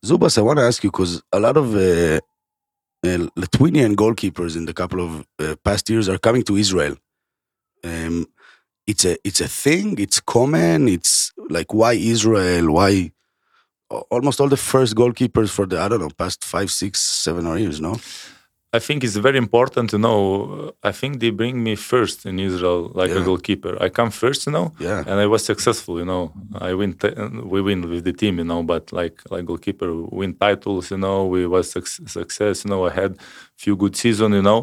Zubas, 0.09 0.37
I 0.37 0.43
want 0.49 0.59
to 0.59 0.65
ask 0.71 0.79
you 0.85 0.91
because 0.91 1.23
a 1.33 1.41
lot 1.47 1.57
of 1.57 1.67
uh, 1.75 2.21
uh, 3.09 3.27
Lithuanian 3.37 3.93
goalkeepers 3.97 4.55
in 4.57 4.65
the 4.67 4.75
couple 4.81 5.01
of 5.07 5.11
uh, 5.39 5.55
past 5.65 5.89
years 5.91 6.07
are 6.13 6.19
coming 6.19 6.43
to 6.51 6.57
Israel. 6.57 6.95
Um, 7.85 8.27
it's 8.87 9.05
a 9.05 9.17
it's 9.29 9.41
a 9.41 9.49
thing. 9.49 9.99
It's 9.99 10.21
common. 10.21 10.89
It's 10.89 11.33
like 11.57 11.73
why 11.73 11.93
Israel? 11.95 12.73
Why 12.73 13.13
almost 14.11 14.41
all 14.41 14.49
the 14.49 14.57
first 14.57 14.95
goalkeepers 14.97 15.51
for 15.51 15.67
the 15.67 15.81
I 15.81 15.89
don't 15.89 16.01
know 16.01 16.11
past 16.17 16.45
five, 16.45 16.71
six, 16.71 17.01
seven 17.01 17.47
or 17.47 17.59
years? 17.59 17.81
No. 17.81 17.97
I 18.73 18.81
think 18.81 19.05
it's 19.05 19.15
very 19.15 19.39
important 19.39 19.91
to 19.91 19.99
know. 19.99 20.73
I 20.83 20.91
think 20.91 21.21
they 21.21 21.31
bring 21.31 21.63
me 21.63 21.77
first 21.77 22.27
in 22.27 22.41
Israel, 22.41 22.91
like 22.93 23.11
Yeah. 23.11 23.21
a 23.21 23.25
goalkeeper. 23.25 23.81
I 23.81 23.89
come 23.89 24.11
first, 24.11 24.47
you 24.47 24.53
know, 24.53 24.67
Yeah. 24.81 25.05
and 25.07 25.17
I 25.21 25.27
was 25.35 25.45
successful. 25.45 25.95
You 26.01 26.07
know, 26.13 26.33
I 26.69 26.75
win. 26.75 26.95
T- 26.95 27.15
we 27.53 27.61
win 27.69 27.81
with 27.89 28.03
the 28.09 28.13
team, 28.13 28.35
you 28.39 28.45
know. 28.53 28.63
But 28.65 28.85
like 29.01 29.17
like 29.31 29.45
goalkeeper, 29.51 29.91
win 30.21 30.33
titles. 30.35 30.91
You 30.91 30.99
know, 31.05 31.19
we 31.35 31.47
was 31.47 31.71
suc- 31.71 32.09
success. 32.19 32.65
You 32.65 32.71
know, 32.73 32.81
I 32.91 32.93
had 33.01 33.13
few 33.57 33.75
good 33.77 33.95
season. 34.03 34.33
You 34.33 34.43
know, 34.49 34.61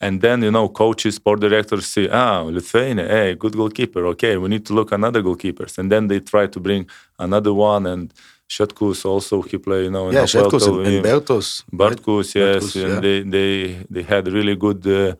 and 0.00 0.20
then 0.20 0.42
you 0.42 0.50
know, 0.50 0.68
coaches, 0.68 1.14
sport 1.16 1.40
directors 1.40 1.86
say, 1.86 2.08
ah, 2.10 2.42
Lithuania, 2.42 3.06
hey, 3.06 3.34
good 3.34 3.54
goalkeeper. 3.54 4.06
Okay, 4.06 4.36
we 4.36 4.48
need 4.48 4.64
to 4.66 4.72
look 4.74 4.92
another 4.92 5.22
goalkeepers, 5.22 5.78
and 5.78 5.90
then 5.92 6.08
they 6.08 6.20
try 6.20 6.46
to 6.46 6.60
bring 6.60 6.86
another 7.18 7.52
one 7.54 7.86
and. 7.86 8.12
Šetkus 8.50 9.04
also 9.04 9.42
he 9.42 9.58
play, 9.58 9.84
you 9.84 9.90
know, 9.92 10.08
in 10.08 10.14
Yeah, 10.14 10.26
Tel 10.26 10.46
and, 10.52 10.86
and 10.86 11.04
Bertos. 11.04 11.62
right? 11.72 11.78
Bartkus, 11.92 12.34
yes, 12.34 12.64
Bartkus, 12.64 12.84
and 12.84 12.94
yeah. 12.94 13.00
they 13.00 13.22
they 13.22 13.76
they 13.88 14.02
had 14.02 14.26
really 14.26 14.56
good 14.56 14.84
uh, 14.88 15.14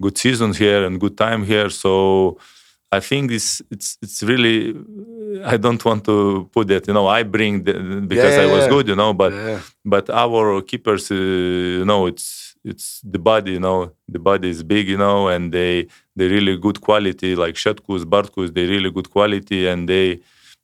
good 0.00 0.18
seasons 0.18 0.58
here 0.58 0.82
and 0.84 0.98
good 0.98 1.16
time 1.16 1.44
here. 1.44 1.70
So 1.70 2.38
I 2.90 2.98
think 2.98 3.30
it's, 3.30 3.62
it's 3.70 3.98
it's 4.02 4.24
really 4.24 4.74
I 5.44 5.56
don't 5.58 5.82
want 5.84 6.04
to 6.06 6.48
put 6.52 6.66
that 6.68 6.88
you 6.88 6.92
know 6.94 7.06
I 7.06 7.22
bring 7.22 7.62
the, 7.62 7.72
because 8.12 8.34
Yeah, 8.34 8.42
I 8.42 8.46
was 8.46 8.64
yeah. 8.64 8.70
good 8.74 8.88
you 8.88 8.96
know 8.96 9.12
but 9.14 9.32
Yeah. 9.32 9.60
but 9.84 10.10
our 10.10 10.60
keepers 10.62 11.08
uh, 11.12 11.14
you 11.14 11.84
know 11.84 12.06
it's 12.08 12.51
it's 12.64 13.00
the 13.14 13.18
body 13.18 13.52
you 13.52 13.60
know 13.60 13.92
the 14.08 14.18
body 14.18 14.48
is 14.50 14.62
big 14.62 14.88
you 14.88 14.96
know 14.96 15.28
and 15.28 15.52
they 15.52 15.86
they 16.16 16.28
really 16.28 16.56
good 16.56 16.80
quality 16.80 17.34
like 17.34 17.54
Šetkus, 17.54 18.04
Bartkus 18.04 18.54
they 18.54 18.66
really 18.66 18.90
good 18.90 19.10
quality 19.10 19.66
and 19.66 19.88
they 19.88 20.20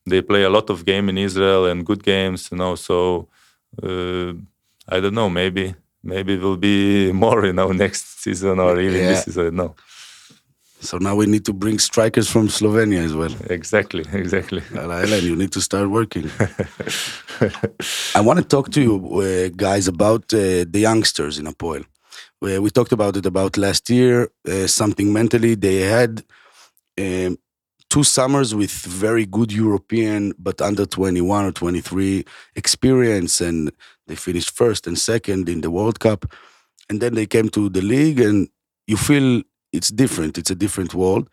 they 0.07 0.23
play 0.23 0.43
a 0.45 0.51
lot 0.51 0.71
of 0.71 0.85
game 0.85 1.09
in 1.09 1.19
Israel 1.19 1.67
and 1.67 1.85
good 1.85 2.03
games 2.03 2.49
you 2.53 2.59
know 2.59 2.75
so 2.77 3.29
uh, 3.83 4.33
I 4.89 5.01
don't 5.01 5.15
know 5.15 5.29
maybe 5.29 5.75
maybe 6.03 6.35
it 6.35 6.41
will 6.41 6.57
be 6.57 7.13
more 7.25 7.45
you 7.47 7.53
know 7.53 7.73
next 7.73 8.05
season 8.23 8.59
or 8.61 8.79
even 8.81 9.01
Yeah. 9.03 9.09
this 9.09 9.25
season 9.25 9.57
no 9.57 9.75
So 10.81 10.99
now 10.99 11.17
we 11.17 11.27
need 11.27 11.45
to 11.47 11.53
bring 11.53 11.79
strikers 11.79 12.31
from 12.31 12.49
Slovenia 12.49 13.05
as 13.05 13.14
well. 13.14 13.35
exactly 13.51 14.05
exactly 14.12 14.62
Ellen, 14.75 15.25
you 15.25 15.37
need 15.37 15.53
to 15.53 15.61
start 15.61 15.91
working. 15.91 16.31
I 18.14 18.21
want 18.21 18.38
to 18.38 18.45
talk 18.45 18.71
to 18.71 18.81
you 18.81 18.95
uh, 19.21 19.49
guys 19.57 19.88
about 19.88 20.33
uh, 20.33 20.64
the 20.69 20.81
youngsters 20.88 21.38
in 21.38 21.47
Apoel. 21.47 21.85
We, 22.41 22.59
we 22.59 22.71
talked 22.71 22.93
about 22.93 23.17
it 23.17 23.27
about 23.27 23.57
last 23.57 23.91
year. 23.91 24.29
Uh, 24.49 24.67
something 24.67 25.12
mentally 25.12 25.55
they 25.57 25.81
had 25.81 26.23
um, 26.99 27.38
two 27.91 28.05
summers 28.05 28.55
with 28.55 28.71
very 28.71 29.27
good 29.27 29.53
European, 29.53 30.33
but 30.38 30.61
under 30.61 30.87
21 30.87 31.45
or 31.47 31.53
23 31.53 32.25
experience, 32.55 33.41
and 33.41 33.73
they 34.07 34.14
finished 34.14 34.51
first 34.51 34.87
and 34.87 34.99
second 34.99 35.49
in 35.49 35.61
the 35.61 35.71
World 35.71 36.01
Cup. 36.01 36.27
And 36.91 37.01
then 37.01 37.14
they 37.14 37.27
came 37.27 37.49
to 37.51 37.69
the 37.69 37.83
league, 37.83 38.21
and 38.21 38.49
you 38.87 38.97
feel 38.97 39.43
it's 39.72 39.90
different. 39.90 40.38
It's 40.38 40.50
a 40.50 40.54
different 40.54 40.94
world. 40.94 41.28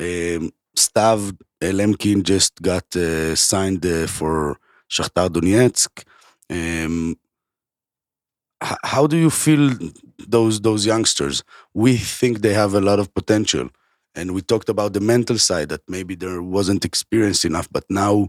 Um, 0.00 0.52
Stav 0.76 1.36
Lemkin 1.60 2.22
just 2.22 2.60
got 2.62 2.84
uh, 2.96 3.36
signed 3.36 3.84
uh, 3.84 4.06
for 4.06 4.56
Shakhtar 4.90 5.28
Donetsk. 5.28 6.04
Um, 6.50 7.16
how 8.60 9.06
do 9.06 9.16
you 9.16 9.30
feel 9.30 9.70
those 10.28 10.60
those 10.60 10.86
youngsters? 10.86 11.42
We 11.74 11.96
think 11.96 12.40
they 12.40 12.54
have 12.54 12.74
a 12.74 12.80
lot 12.80 12.98
of 12.98 13.12
potential, 13.12 13.68
and 14.14 14.32
we 14.32 14.40
talked 14.42 14.68
about 14.68 14.92
the 14.92 15.00
mental 15.00 15.38
side 15.38 15.68
that 15.70 15.82
maybe 15.88 16.14
there 16.14 16.42
wasn't 16.42 16.84
experience 16.84 17.44
enough, 17.44 17.68
but 17.70 17.84
now 17.90 18.28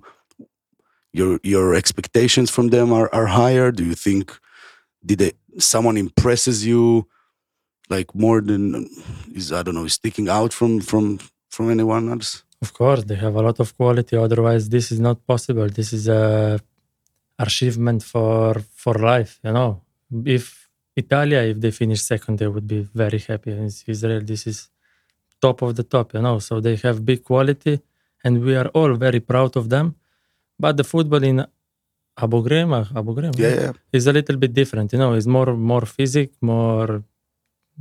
your 1.13 1.39
your 1.43 1.75
expectations 1.75 2.49
from 2.49 2.69
them 2.69 2.91
are, 2.91 3.09
are 3.13 3.27
higher. 3.27 3.71
Do 3.71 3.83
you 3.85 3.95
think 3.95 4.37
did 5.05 5.19
they, 5.19 5.31
someone 5.59 5.97
impresses 5.97 6.65
you 6.65 7.07
like 7.89 8.13
more 8.15 8.41
than 8.41 8.87
is 9.33 9.51
I 9.51 9.61
don't 9.63 9.75
know 9.75 9.85
is 9.85 9.93
sticking 9.93 10.29
out 10.29 10.53
from 10.53 10.79
from 10.81 11.19
from 11.49 11.69
anyone 11.71 12.09
else? 12.09 12.43
Of 12.61 12.73
course, 12.73 13.03
they 13.03 13.15
have 13.15 13.35
a 13.35 13.41
lot 13.41 13.59
of 13.59 13.75
quality. 13.75 14.15
Otherwise, 14.15 14.69
this 14.69 14.91
is 14.91 14.99
not 14.99 15.17
possible. 15.27 15.67
This 15.67 15.91
is 15.93 16.07
a 16.07 16.59
achievement 17.39 18.03
for 18.03 18.61
for 18.83 18.93
life. 18.95 19.39
You 19.43 19.51
know, 19.57 19.81
if 20.25 20.69
Italia, 20.95 21.39
if 21.51 21.59
they 21.59 21.71
finish 21.71 22.01
second, 22.01 22.39
they 22.39 22.47
would 22.47 22.67
be 22.67 22.81
very 22.93 23.19
happy. 23.19 23.51
And 23.51 23.71
Israel, 23.87 24.21
this 24.21 24.47
is 24.47 24.69
top 25.41 25.61
of 25.61 25.75
the 25.75 25.83
top. 25.83 26.13
You 26.13 26.21
know, 26.21 26.39
so 26.39 26.59
they 26.59 26.75
have 26.77 27.05
big 27.05 27.23
quality, 27.23 27.81
and 28.23 28.43
we 28.43 28.55
are 28.55 28.67
all 28.77 28.93
very 28.93 29.19
proud 29.19 29.57
of 29.57 29.69
them. 29.69 29.95
But 30.59 30.77
the 30.77 30.83
football 30.83 31.23
in 31.23 31.45
Abu 32.17 32.37
Ghraib, 32.43 32.69
Abu 32.95 33.11
Ghraib, 33.15 33.37
Yeah, 33.39 33.55
yeah. 33.61 33.71
is 33.91 34.05
a 34.07 34.13
little 34.13 34.37
bit 34.37 34.53
different. 34.53 34.93
You 34.93 34.99
know, 34.99 35.13
it's 35.13 35.27
more 35.27 35.51
more 35.55 35.85
physic, 35.97 36.29
more 36.41 37.03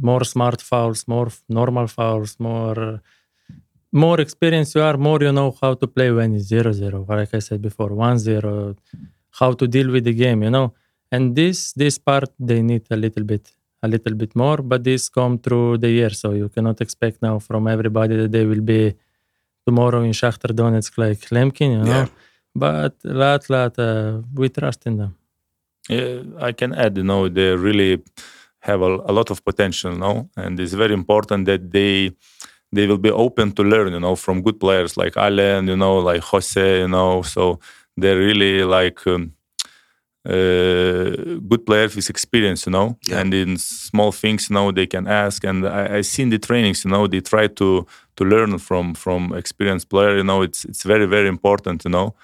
more 0.01 0.25
smart 0.25 0.61
fouls, 0.61 1.07
more 1.07 1.29
normal 1.49 1.87
fouls, 1.87 2.37
more 2.39 3.01
more 3.93 4.21
experience 4.21 4.75
you 4.75 4.83
are, 4.83 4.97
more 4.97 5.21
you 5.23 5.33
know 5.33 5.55
how 5.61 5.75
to 5.75 5.87
play 5.87 6.11
when 6.11 6.35
it's 6.35 6.51
0-0, 6.51 7.07
like 7.09 7.35
I 7.35 7.41
said 7.41 7.61
before, 7.61 7.91
1-0, 7.91 8.77
how 9.39 9.53
to 9.53 9.67
deal 9.69 9.91
with 9.91 10.05
the 10.05 10.15
game, 10.15 10.43
you 10.43 10.51
know. 10.51 10.73
And 11.11 11.37
this 11.37 11.73
this 11.75 11.99
part 11.99 12.31
they 12.39 12.63
need 12.63 12.87
a 12.91 12.97
little 12.97 13.25
bit 13.25 13.53
a 13.83 13.89
little 13.89 14.15
bit 14.15 14.35
more, 14.37 14.59
but 14.59 14.85
this 14.85 15.09
come 15.09 15.39
through 15.39 15.79
the 15.79 15.91
year, 15.91 16.11
so 16.11 16.33
you 16.33 16.49
cannot 16.49 16.81
expect 16.81 17.21
now 17.21 17.39
from 17.39 17.67
everybody 17.67 18.17
that 18.17 18.31
they 18.33 18.47
will 18.47 18.61
be 18.61 18.95
tomorrow 19.67 20.03
in 20.03 20.13
Shakhtar 20.13 20.53
Donetsk 20.53 20.97
like 20.99 21.21
Lemkin, 21.31 21.71
you 21.73 21.79
know. 21.79 21.85
Yeah. 21.85 22.07
But 22.55 22.95
lot, 23.05 23.49
lot, 23.51 23.79
uh, 23.79 24.21
we 24.35 24.49
trust 24.49 24.87
in 24.87 24.99
them. 24.99 25.17
Yeah, 25.89 26.23
I 26.41 26.53
can 26.53 26.75
add, 26.75 26.97
you 26.97 27.03
know, 27.03 27.29
they 27.29 27.57
really 27.57 28.03
have 28.63 28.83
a, 28.83 28.93
a 29.11 29.13
lot 29.13 29.31
of 29.31 29.45
potential, 29.45 29.93
you 29.93 29.99
know, 29.99 30.29
and 30.37 30.59
it's 30.61 30.75
very 30.75 30.95
important 30.95 31.47
that 31.47 31.71
they 31.73 32.13
they 32.75 32.87
will 32.87 32.99
be 32.99 33.11
open 33.11 33.53
to 33.53 33.63
learn, 33.63 33.93
you 33.93 34.01
know, 34.01 34.17
from 34.17 34.43
good 34.43 34.59
players 34.59 34.97
like 34.97 35.17
Allen, 35.17 35.69
you 35.69 35.77
know, 35.77 35.99
like 35.99 36.23
Jose, 36.31 36.81
you 36.81 36.89
know, 36.89 37.23
so 37.23 37.61
they're 37.97 38.19
really 38.19 38.65
like 38.65 39.07
um, 39.07 39.33
uh, 40.25 41.39
good 41.49 41.65
players 41.67 41.97
with 41.97 42.09
experience, 42.11 42.67
you 42.67 42.73
know, 42.73 42.97
Yeah. 43.09 43.21
and 43.21 43.35
in 43.35 43.57
small 43.59 44.13
things, 44.13 44.49
you 44.51 44.55
know, 44.55 44.73
they 44.73 44.87
can 44.87 45.07
ask. 45.07 45.45
And 45.45 45.67
I, 45.67 45.99
I 45.99 46.03
see 46.03 46.23
in 46.23 46.31
the 46.31 46.39
trainings, 46.39 46.85
you 46.85 46.91
know, 46.91 47.07
they 47.09 47.21
try 47.21 47.49
to 47.49 47.87
to 48.17 48.25
learn 48.25 48.59
from 48.59 48.95
from 48.95 49.33
experienced 49.35 49.89
player. 49.89 50.17
You 50.17 50.25
know, 50.25 50.43
it's 50.43 50.65
it's 50.65 50.85
very 50.85 51.07
very 51.07 51.29
important, 51.29 51.85
you 51.85 51.91
know. 51.91 52.15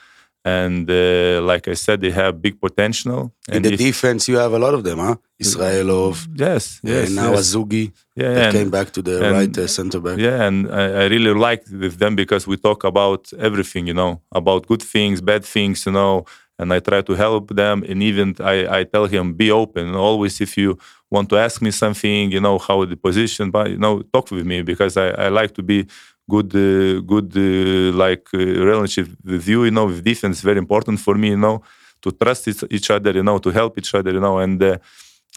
And 0.45 0.89
uh, 0.91 1.43
like 1.43 1.69
I 1.69 1.75
said, 1.75 2.01
they 2.01 2.11
have 2.11 2.41
big 2.41 2.61
potential. 2.61 3.33
In 3.49 3.57
And 3.57 3.65
the 3.65 3.73
if- 3.75 3.79
defense, 3.79 4.29
you 4.29 4.37
have 4.39 4.53
a 4.53 4.59
lot 4.59 4.75
of 4.75 4.83
them, 4.85 4.99
huh? 4.99 5.17
Israelov, 5.43 6.27
Yes, 6.35 6.81
yes, 6.83 7.07
and 7.07 7.17
now 7.17 7.33
yes. 7.33 7.41
Azugi 7.55 7.93
Yeah, 8.17 8.35
that 8.35 8.45
and, 8.47 8.53
came 8.57 8.71
back 8.71 8.91
to 8.93 9.03
the 9.03 9.17
and- 9.25 9.33
right 9.37 9.59
uh, 9.59 9.67
center 9.67 10.01
back. 10.01 10.19
yeah, 10.19 10.43
and 10.47 10.57
I, 10.73 11.03
I 11.03 11.05
really 11.15 11.33
like 11.35 11.63
with 11.71 11.99
them 11.99 12.17
because 12.17 12.47
we 12.47 12.57
talk 12.57 12.85
about 12.85 13.23
everything, 13.39 13.87
you 13.87 13.95
know, 13.95 14.21
about 14.33 14.67
good 14.67 14.83
things, 14.83 15.21
bad 15.21 15.45
things, 15.45 15.87
you 15.87 15.93
know, 15.93 16.25
and 16.59 16.73
I 16.73 16.81
try 16.81 17.01
to 17.03 17.15
help 17.15 17.55
them. 17.55 17.85
And 17.89 18.03
even 18.03 18.35
I, 18.41 18.79
I 18.79 18.85
tell 18.85 19.07
him, 19.07 19.35
be 19.35 19.51
open. 19.51 19.95
Always, 19.95 20.41
if 20.41 20.57
you 20.57 20.77
want 21.11 21.29
to 21.31 21.37
ask 21.39 21.63
me 21.63 21.71
something, 21.71 22.31
you 22.33 22.41
know, 22.41 22.59
how 22.59 22.85
the 22.85 22.97
position, 22.97 23.51
but 23.51 23.71
you 23.71 23.79
know, 23.79 24.03
talk 24.13 24.31
with 24.31 24.45
me 24.47 24.63
because 24.63 24.97
I, 24.97 25.09
I 25.27 25.29
like 25.29 25.53
to 25.55 25.63
be 25.63 25.87
good, 26.29 26.51
uh, 26.55 27.01
good, 27.13 27.31
uh, 27.37 27.97
like 28.05 28.27
uh, 28.35 28.39
relationship 28.39 29.09
with 29.25 29.47
you. 29.49 29.65
You 29.65 29.71
know, 29.71 29.87
with 29.87 30.03
defense, 30.05 30.41
very 30.41 30.59
important 30.59 31.01
for 31.01 31.15
me. 31.15 31.29
You 31.31 31.43
know, 31.47 31.63
to 32.03 32.13
trust 32.13 32.49
each, 32.49 32.65
each 32.71 32.91
other. 32.91 33.13
You 33.13 33.23
know, 33.23 33.39
to 33.39 33.51
help 33.51 33.79
each 33.79 33.95
other. 33.95 34.13
You 34.13 34.21
know, 34.21 34.39
and. 34.39 34.63
Uh, 34.63 34.79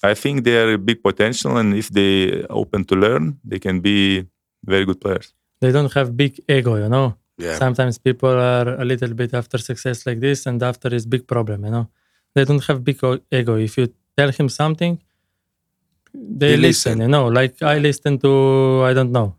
I 0.04 0.15
think 0.15 0.43
they 0.43 0.58
are 0.58 0.73
a 0.73 0.77
big 0.80 1.04
potential, 1.04 1.58
and 1.58 1.75
if 1.75 1.89
they 1.89 2.43
open 2.49 2.86
to 2.86 2.95
learn, 2.95 3.38
they 3.43 3.60
can 3.60 3.82
be 3.82 4.25
very 4.65 4.84
good 4.84 4.99
players. 4.99 5.34
They 5.60 5.71
don't 5.71 5.93
have 5.93 6.17
big 6.17 6.39
ego, 6.49 6.75
you 6.75 6.89
know. 6.89 7.17
Yeah. 7.38 7.58
Sometimes 7.58 7.99
people 7.99 8.30
are 8.30 8.82
a 8.82 8.86
little 8.86 9.13
bit 9.13 9.34
after 9.34 9.60
success 9.60 10.06
like 10.08 10.19
this, 10.19 10.47
and 10.47 10.62
after 10.63 10.93
is 10.93 11.06
big 11.06 11.27
problem, 11.27 11.65
you 11.65 11.71
know. 11.71 11.88
They 12.34 12.45
don't 12.45 12.63
have 12.65 12.84
big 12.84 12.97
ego. 13.32 13.58
If 13.58 13.77
you 13.77 13.93
tell 14.17 14.32
him 14.32 14.49
something, 14.49 14.99
they 16.13 16.51
He 16.51 16.58
listen, 16.58 16.97
listen. 16.97 17.01
you 17.01 17.08
know. 17.08 17.27
Like 17.27 17.62
I 17.62 17.77
listen 17.77 18.17
to, 18.19 18.84
I 18.84 18.93
don't 18.93 19.12
know, 19.12 19.36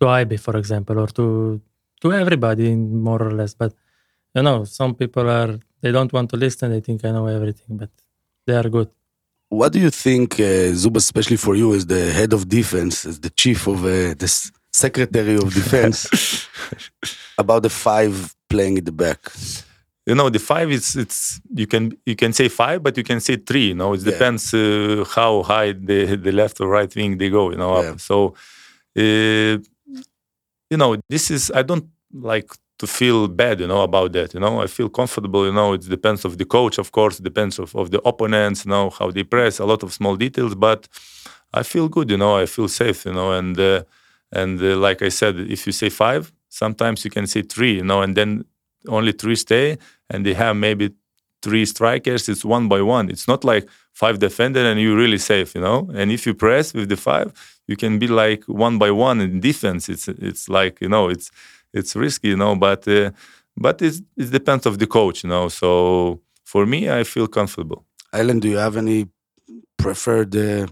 to 0.00 0.08
IB, 0.08 0.36
for 0.38 0.56
example, 0.56 0.98
or 0.98 1.08
to 1.18 1.60
to 2.02 2.12
everybody 2.12 2.74
more 2.76 3.22
or 3.22 3.32
less. 3.32 3.54
But 3.54 3.72
you 4.34 4.42
know, 4.42 4.64
some 4.64 4.94
people 4.94 5.28
are 5.28 5.58
they 5.82 5.92
don't 5.92 6.12
want 6.12 6.30
to 6.30 6.36
listen. 6.36 6.70
They 6.70 6.80
think 6.80 7.04
I 7.04 7.10
know 7.10 7.26
everything, 7.26 7.76
but 7.76 7.90
they 8.46 8.54
are 8.56 8.68
good. 8.68 8.88
What 9.50 9.72
do 9.72 9.78
you 9.80 9.90
think, 9.90 10.38
uh, 10.40 10.72
Zuba, 10.74 10.98
especially 10.98 11.38
for 11.38 11.54
you 11.56 11.72
as 11.74 11.86
the 11.86 12.12
head 12.12 12.32
of 12.34 12.48
defense, 12.48 13.06
as 13.06 13.18
the 13.18 13.30
chief 13.30 13.66
of 13.66 13.78
uh, 13.82 14.12
the 14.22 14.24
s- 14.36 14.52
secretary 14.70 15.36
of 15.36 15.54
defense, 15.54 16.06
about 17.38 17.62
the 17.62 17.70
five 17.70 18.34
playing 18.50 18.78
at 18.78 18.84
the 18.84 18.92
back? 18.92 19.20
You 20.06 20.14
know, 20.14 20.28
the 20.30 20.38
five 20.38 20.70
is 20.70 20.96
it's 20.96 21.40
you 21.54 21.66
can 21.66 21.92
you 22.06 22.16
can 22.16 22.32
say 22.32 22.48
five, 22.48 22.82
but 22.82 22.96
you 22.96 23.04
can 23.04 23.20
say 23.20 23.36
three. 23.36 23.68
You 23.68 23.74
know, 23.74 23.92
it 23.94 24.00
Yeah. 24.00 24.12
depends 24.12 24.52
uh, 24.54 25.04
how 25.16 25.42
high 25.42 25.72
the 25.72 26.16
the 26.16 26.32
left 26.32 26.60
or 26.60 26.68
right 26.68 26.94
wing 26.96 27.18
they 27.18 27.30
go. 27.30 27.50
You 27.50 27.56
know. 27.58 27.82
Yeah. 27.82 27.96
so 27.96 28.34
uh, 28.98 29.58
you 30.70 30.76
know 30.76 30.96
this 31.08 31.30
is 31.30 31.50
I 31.54 31.62
don't 31.62 31.86
like 32.12 32.50
to 32.78 32.86
feel 32.86 33.28
bad. 33.28 33.60
You 33.60 33.66
know 33.66 33.82
about 33.82 34.12
that. 34.12 34.34
You 34.34 34.40
know, 34.40 34.60
I 34.62 34.66
feel 34.66 34.88
comfortable. 34.88 35.44
You 35.46 35.52
know, 35.52 35.72
it 35.72 35.82
depends 35.88 36.24
of 36.24 36.38
the 36.38 36.44
coach, 36.44 36.78
of 36.78 36.92
course, 36.92 37.18
depends 37.18 37.58
of, 37.58 37.74
of 37.74 37.90
the 37.90 38.00
opponents. 38.02 38.64
You 38.64 38.70
know 38.70 38.90
how 38.90 39.10
they 39.10 39.24
press, 39.24 39.58
a 39.58 39.64
lot 39.64 39.82
of 39.82 39.92
small 39.92 40.16
details, 40.16 40.54
but 40.54 40.88
I 41.52 41.62
feel 41.62 41.88
good. 41.88 42.10
You 42.10 42.18
know, 42.18 42.36
I 42.36 42.46
feel 42.46 42.68
safe. 42.68 43.04
You 43.04 43.12
know, 43.12 43.32
and 43.32 43.58
uh, 43.58 43.82
and 44.32 44.60
uh, 44.62 44.76
like 44.76 45.02
I 45.02 45.08
said, 45.08 45.38
if 45.38 45.66
you 45.66 45.72
say 45.72 45.88
five, 45.90 46.32
sometimes 46.48 47.04
you 47.04 47.10
can 47.10 47.26
say 47.26 47.42
three. 47.42 47.74
You 47.74 47.84
know, 47.84 48.02
and 48.02 48.16
then 48.16 48.44
only 48.88 49.12
three 49.12 49.36
stay, 49.36 49.78
and 50.10 50.24
they 50.24 50.34
have 50.34 50.56
maybe 50.56 50.94
three 51.42 51.64
strikers. 51.66 52.28
It's 52.28 52.44
one 52.44 52.68
by 52.68 52.82
one. 52.82 53.10
It's 53.10 53.28
not 53.28 53.44
like 53.44 53.68
five 53.92 54.18
defender 54.18 54.60
and 54.60 54.80
you're 54.80 54.96
really 54.96 55.18
safe. 55.18 55.54
You 55.54 55.60
know, 55.60 55.90
and 55.94 56.10
if 56.10 56.26
you 56.26 56.34
press 56.34 56.74
with 56.74 56.88
the 56.88 56.96
five, 56.96 57.32
you 57.66 57.76
can 57.76 57.98
be 57.98 58.08
like 58.08 58.44
one 58.44 58.78
by 58.78 58.90
one 58.90 59.20
in 59.20 59.40
defense. 59.40 59.88
It's 59.88 60.08
it's 60.08 60.48
like 60.48 60.80
you 60.80 60.88
know 60.88 61.08
it's 61.08 61.30
it's 61.72 61.94
risky. 61.96 62.28
You 62.28 62.36
know, 62.36 62.56
but 62.56 62.86
uh, 62.88 63.10
but 63.56 63.82
it's, 63.82 64.00
it 64.16 64.30
depends 64.30 64.66
of 64.66 64.78
the 64.78 64.86
coach. 64.86 65.24
You 65.24 65.30
know, 65.30 65.48
so 65.48 66.20
for 66.44 66.66
me, 66.66 66.90
I 66.90 67.04
feel 67.04 67.26
comfortable. 67.26 67.84
Alan, 68.12 68.40
do 68.40 68.48
you 68.48 68.56
have 68.56 68.76
any 68.76 69.08
preferred 69.76 70.34
uh, 70.34 70.66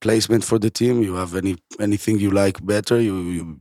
placement 0.00 0.44
for 0.44 0.58
the 0.58 0.70
team? 0.70 1.02
You 1.02 1.14
have 1.14 1.34
any 1.34 1.56
anything 1.80 2.18
you 2.18 2.30
like 2.30 2.64
better? 2.64 3.00
You, 3.00 3.16
you 3.22 3.60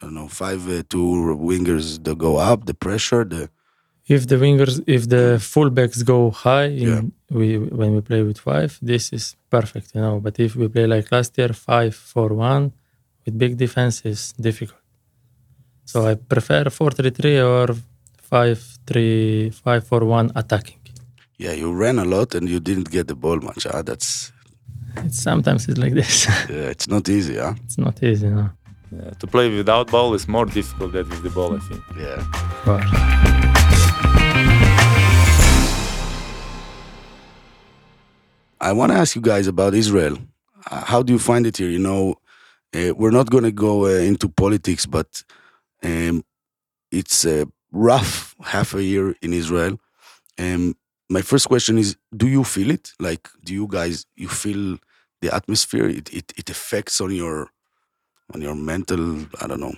I 0.00 0.06
don't 0.06 0.14
know, 0.14 0.28
five 0.28 0.68
uh, 0.68 0.82
two 0.88 1.36
wingers 1.40 2.02
that 2.04 2.18
go 2.18 2.36
up, 2.36 2.66
the 2.66 2.74
pressure, 2.74 3.24
the 3.24 3.48
If 4.06 4.26
the 4.26 4.36
wingers, 4.36 4.82
if 4.86 5.02
the 5.08 5.24
fullbacks 5.52 6.04
go 6.04 6.30
high, 6.30 6.68
in, 6.82 6.88
Yeah. 6.88 7.02
we 7.38 7.46
when 7.80 7.90
we 7.94 8.00
play 8.10 8.22
with 8.28 8.38
five, 8.38 8.70
this 8.82 9.04
is 9.12 9.24
perfect, 9.50 9.88
you 9.94 10.00
know. 10.04 10.20
But 10.20 10.34
if 10.38 10.50
we 10.56 10.66
play 10.68 10.86
like 10.86 11.06
last 11.16 11.38
year, 11.38 11.52
five 11.54 11.94
four 12.12 12.28
one, 12.52 12.64
with 13.24 13.34
big 13.38 13.56
defense 13.56 13.96
is 14.12 14.20
difficult. 14.48 14.80
So 15.86 15.96
I 16.10 16.14
prefer 16.16 16.64
four 16.70 16.90
three 16.90 17.10
three 17.18 17.38
or 17.40 17.68
five 18.32 18.58
three 18.86 19.50
five 19.64 19.82
four 19.90 20.02
one 20.18 20.30
attacking. 20.34 20.80
yeah, 21.44 21.52
you 21.62 21.68
ran 21.84 21.98
a 21.98 22.04
lot 22.04 22.34
and 22.34 22.48
you 22.48 22.60
didn't 22.60 22.88
get 22.90 23.06
the 23.08 23.14
ball 23.24 23.38
much. 23.48 23.62
Huh? 23.72 23.82
That's 23.88 24.32
It's 25.06 25.20
sometimes 25.22 25.66
it's 25.68 25.78
like 25.84 25.94
this. 26.00 26.26
yeah, 26.50 26.70
it's 26.74 26.86
not 26.94 27.08
easy, 27.08 27.36
huh? 27.44 27.54
it's 27.64 27.78
not 27.78 27.96
easy, 28.02 28.28
no. 28.28 28.44
Uh, 28.94 29.10
to 29.20 29.26
play 29.26 29.46
without 29.60 29.86
ball 29.90 30.14
is 30.14 30.28
more 30.28 30.46
difficult 30.46 30.92
than 30.92 31.08
with 31.08 31.22
the 31.22 31.30
ball. 31.30 31.50
I 31.56 31.60
think. 31.68 31.82
Yeah. 32.04 33.33
I 38.64 38.72
want 38.72 38.92
to 38.92 38.98
ask 38.98 39.14
you 39.14 39.20
guys 39.20 39.46
about 39.46 39.74
Israel. 39.74 40.16
Uh, 40.70 40.84
How 40.86 41.02
do 41.02 41.12
you 41.12 41.18
find 41.18 41.46
it 41.46 41.58
here? 41.58 41.68
You 41.68 41.80
know, 41.80 42.14
uh, 42.74 42.94
we're 42.96 43.10
not 43.20 43.28
going 43.30 43.44
to 43.44 43.52
go 43.52 43.84
uh, 43.84 43.90
into 44.10 44.26
politics, 44.28 44.86
but 44.86 45.22
um, 45.82 46.24
it's 46.90 47.26
a 47.26 47.46
rough 47.72 48.34
half 48.42 48.72
a 48.74 48.82
year 48.82 49.16
in 49.20 49.34
Israel. 49.34 49.78
Um, 50.38 50.76
my 51.10 51.20
first 51.20 51.46
question 51.48 51.76
is: 51.76 51.96
Do 52.16 52.26
you 52.26 52.42
feel 52.42 52.70
it? 52.70 52.92
Like, 52.98 53.28
do 53.44 53.52
you 53.52 53.66
guys 53.68 54.06
you 54.16 54.28
feel 54.28 54.78
the 55.20 55.34
atmosphere? 55.34 55.86
It 55.86 56.12
it, 56.14 56.32
it 56.36 56.48
affects 56.48 57.02
on 57.02 57.12
your 57.14 57.50
on 58.34 58.40
your 58.40 58.56
mental. 58.56 59.26
I 59.42 59.46
don't 59.46 59.60
know 59.60 59.74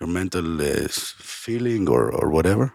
your 0.00 0.08
mental 0.08 0.62
uh, 0.62 0.88
feeling 0.90 1.88
or 1.88 2.12
or 2.12 2.30
whatever. 2.30 2.72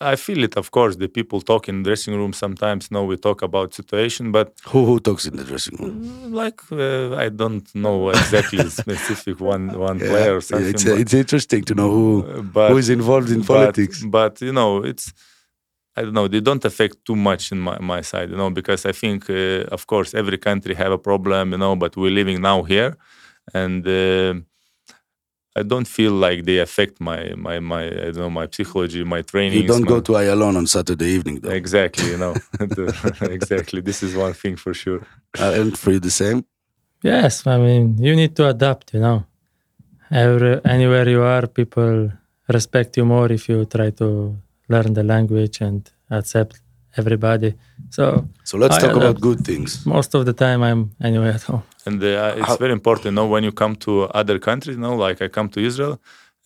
I 0.00 0.16
feel 0.16 0.42
it, 0.44 0.56
of 0.56 0.70
course. 0.70 0.96
The 0.96 1.08
people 1.08 1.40
talk 1.42 1.68
in 1.68 1.82
dressing 1.82 2.14
room 2.14 2.32
sometimes. 2.32 2.90
No, 2.90 3.04
we 3.04 3.16
talk 3.16 3.42
about 3.42 3.74
situation, 3.74 4.32
but 4.32 4.48
Who 4.72 4.84
who 4.86 4.98
talks 5.00 5.26
in 5.26 5.36
the 5.36 5.44
dressing 5.44 5.76
room? 5.78 6.32
like 6.32 6.60
uh, 6.72 7.14
I 7.24 7.28
don't 7.28 7.66
know 7.74 8.08
exactly 8.10 8.68
specific 8.70 9.40
one 9.40 9.78
one 9.88 9.98
player 9.98 10.36
or 10.36 10.40
something. 10.40 10.70
it's, 10.74 10.84
but, 10.84 10.98
it's 11.00 11.14
interesting 11.14 11.62
to 11.64 11.74
know 11.74 11.90
who 11.90 12.24
uh, 12.24 12.42
but 12.42 12.70
who 12.70 12.78
is 12.78 12.88
involved 12.88 13.30
in 13.30 13.40
but- 13.40 13.46
politics. 13.54 14.02
But, 14.04 14.40
you 14.40 14.52
know, 14.52 14.82
it's 14.90 15.12
I 15.96 16.02
don't 16.04 16.14
know. 16.14 16.28
They 16.28 16.40
don't 16.40 16.64
affect 16.64 17.04
too 17.04 17.16
much 17.16 17.52
in 17.52 17.58
my, 17.60 17.76
my 17.80 18.00
side, 18.02 18.30
you 18.30 18.36
know, 18.36 18.48
because 18.50 18.86
I 18.86 18.92
think, 18.92 19.28
uh, 19.28 19.64
of 19.76 19.86
course, 19.86 20.14
every 20.14 20.38
country 20.38 20.74
have 20.74 20.92
a 20.92 20.98
problem, 20.98 21.52
you 21.52 21.58
know, 21.58 21.74
but 21.76 21.96
we're 21.96 22.14
living 22.20 22.40
now 22.40 22.62
here, 22.62 22.96
and 23.52 23.86
uh, 23.86 24.34
I 25.56 25.62
don't 25.64 25.86
feel 25.86 26.12
like 26.12 26.44
they 26.44 26.58
affect 26.58 27.00
my 27.00 27.34
my 27.36 27.58
my 27.58 27.84
I 27.86 28.10
don't 28.12 28.16
know 28.16 28.30
my 28.30 28.46
psychology, 28.50 29.02
my 29.04 29.22
training. 29.22 29.62
You 29.62 29.68
don't 29.68 29.82
go 29.94 30.00
to 30.00 30.12
Ayalon 30.12 30.56
on 30.56 30.66
Saturday 30.66 31.10
evening, 31.16 31.40
though. 31.40 31.50
exactly, 31.50 32.10
you 32.10 32.18
know, 32.18 32.34
exactly. 33.22 33.80
This 33.80 34.02
is 34.02 34.14
one 34.14 34.32
thing 34.32 34.56
for 34.56 34.72
sure. 34.72 35.00
Uh, 35.38 35.52
and 35.60 35.76
for 35.76 35.90
you, 35.92 36.00
the 36.00 36.10
same. 36.10 36.44
Yes, 37.02 37.46
I 37.46 37.58
mean 37.58 37.98
you 37.98 38.14
need 38.14 38.36
to 38.36 38.48
adapt. 38.48 38.94
You 38.94 39.00
know, 39.00 39.24
every 40.10 40.60
anywhere 40.64 41.08
you 41.08 41.22
are, 41.22 41.46
people 41.48 42.12
respect 42.48 42.96
you 42.96 43.04
more 43.04 43.32
if 43.32 43.48
you 43.48 43.64
try 43.64 43.90
to 43.90 44.36
learn 44.68 44.94
the 44.94 45.02
language 45.02 45.60
and 45.60 45.90
accept 46.10 46.60
everybody. 46.96 47.54
So 47.90 48.26
So 48.44 48.58
let's 48.58 48.76
I 48.76 48.80
talk 48.80 48.96
about 48.96 49.10
adapt. 49.16 49.20
good 49.20 49.40
things. 49.44 49.84
most 49.86 50.14
of 50.14 50.24
the 50.26 50.32
time, 50.32 50.62
I'm 50.62 50.90
anyway 51.02 51.30
at 51.38 51.42
home. 51.42 51.62
and 51.86 52.02
uh, 52.02 52.34
it's 52.40 52.48
How- 52.48 52.56
very 52.64 52.72
important 52.80 53.06
you 53.06 53.16
know 53.18 53.26
when 53.34 53.42
you 53.48 53.52
come 53.62 53.74
to 53.86 53.92
other 54.20 54.38
countries 54.48 54.76
you 54.78 54.82
know 54.86 54.96
like 55.06 55.18
i 55.24 55.28
come 55.36 55.48
to 55.56 55.60
israel 55.70 55.94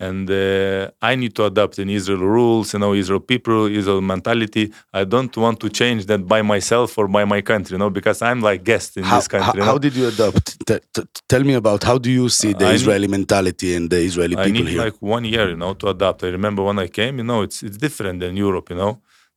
and 0.06 0.24
uh, 0.30 1.10
i 1.10 1.12
need 1.22 1.32
to 1.38 1.42
adapt 1.50 1.74
in 1.82 1.88
israel 1.98 2.22
rules 2.36 2.66
you 2.74 2.80
know 2.82 2.92
israel 3.02 3.22
people 3.32 3.60
israel 3.80 4.00
mentality 4.14 4.64
i 5.00 5.02
don't 5.14 5.34
want 5.44 5.56
to 5.64 5.68
change 5.80 6.00
that 6.10 6.22
by 6.34 6.40
myself 6.54 6.88
or 7.00 7.06
by 7.18 7.24
my 7.34 7.40
country 7.52 7.72
you 7.74 7.80
know 7.82 7.90
because 7.98 8.18
i'm 8.28 8.40
like 8.48 8.60
guest 8.72 8.90
in 9.00 9.04
How, 9.04 9.16
this 9.16 9.26
country 9.34 9.46
how, 9.46 9.54
you 9.58 9.64
know? 9.66 9.72
how 9.72 9.78
did 9.86 9.94
you 10.00 10.06
adapt? 10.14 10.44
T- 10.68 10.84
t- 10.94 11.08
tell 11.32 11.42
me 11.50 11.54
about 11.62 11.80
how 11.90 11.96
do 12.06 12.10
you 12.20 12.26
see 12.40 12.52
the 12.60 12.66
I 12.66 12.72
need- 12.72 12.80
Israeli 12.80 13.08
mentality 13.18 13.68
and 13.76 13.84
the 13.94 14.00
Israeli 14.10 14.36
people 14.36 14.50
I 14.50 14.56
need 14.58 14.68
here? 14.74 14.82
like 14.84 14.96
one 15.16 15.24
year, 15.34 15.46
you 15.52 15.58
know, 15.62 15.72
to 15.80 15.86
adapt. 15.94 16.18
I 16.28 16.30
remember 16.38 16.60
when 16.68 16.78
I 16.86 16.88
came, 17.00 17.14
you 17.20 17.26
know, 17.30 17.40
it's 17.46 17.58
it's 17.66 17.78
different 17.86 18.16
than 18.22 18.32
Europe, 18.46 18.66
you 18.72 18.78
know. 18.82 18.92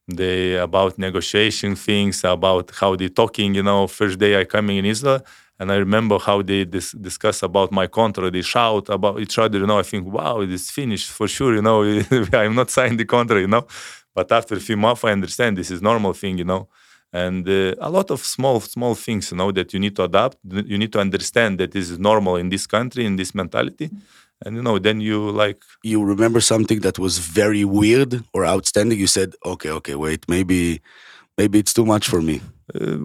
They 0.07 0.55
about 0.55 0.97
negotiation 0.97 1.75
things, 1.75 2.23
about 2.23 2.71
how 2.79 2.95
they 2.95 3.09
talking, 3.09 3.53
you 3.55 3.63
know. 3.63 3.87
First 3.87 4.19
day 4.19 4.39
I 4.39 4.45
coming 4.45 4.77
in 4.77 4.85
Israel, 4.85 5.19
and 5.59 5.69
I 5.69 5.75
remember 5.75 6.17
how 6.17 6.41
they 6.41 6.63
dis- 6.63 6.93
discuss 6.93 7.43
about 7.43 7.71
my 7.73 7.87
contract. 7.87 8.31
They 8.31 8.41
shout 8.41 8.87
about 8.87 9.19
each 9.19 9.37
other, 9.37 9.57
you 9.59 9.67
know. 9.67 9.79
I 9.79 9.83
think, 9.83 10.07
wow, 10.07 10.39
it 10.39 10.51
is 10.51 10.71
finished 10.71 11.09
for 11.11 11.27
sure, 11.27 11.55
you 11.55 11.61
know. 11.61 11.83
I'm 12.33 12.55
not 12.55 12.69
signed 12.69 12.97
the 12.99 13.05
contract, 13.05 13.41
you 13.41 13.47
know. 13.47 13.67
But 14.15 14.31
after 14.31 14.55
a 14.55 14.61
few 14.61 14.77
months, 14.77 15.03
I 15.03 15.11
understand 15.11 15.57
this 15.57 15.69
is 15.71 15.81
normal 15.81 16.13
thing, 16.13 16.37
you 16.37 16.45
know. 16.45 16.69
And 17.11 17.47
uh, 17.47 17.75
a 17.79 17.89
lot 17.89 18.09
of 18.09 18.19
small, 18.21 18.61
small 18.61 18.95
things, 18.95 19.31
you 19.31 19.37
know, 19.37 19.51
that 19.51 19.73
you 19.73 19.79
need 19.79 19.95
to 19.97 20.03
adapt. 20.03 20.37
You 20.71 20.77
need 20.77 20.93
to 20.93 20.99
understand 20.99 21.57
that 21.59 21.71
this 21.71 21.89
is 21.89 21.99
normal 21.99 22.37
in 22.37 22.47
this 22.47 22.65
country, 22.65 23.05
in 23.05 23.17
this 23.17 23.35
mentality 23.35 23.89
and 24.45 24.55
you 24.57 24.61
know 24.63 24.77
then 24.79 25.01
you 25.01 25.19
like 25.43 25.59
You 25.83 26.03
remember 26.03 26.41
something 26.41 26.79
that 26.81 26.97
was 26.99 27.13
very 27.19 27.63
weird 27.65 28.11
or 28.33 28.41
outstanding? 28.45 28.99
You 28.99 29.07
said, 29.07 29.29
okay, 29.53 29.71
okay, 29.79 29.95
wait, 29.95 30.21
maybe, 30.27 30.81
maybe 31.37 31.59
it's 31.59 31.73
too 31.73 31.85
much 31.85 32.05
for 32.13 32.21
me. 32.29 32.37
uh, 32.75 32.97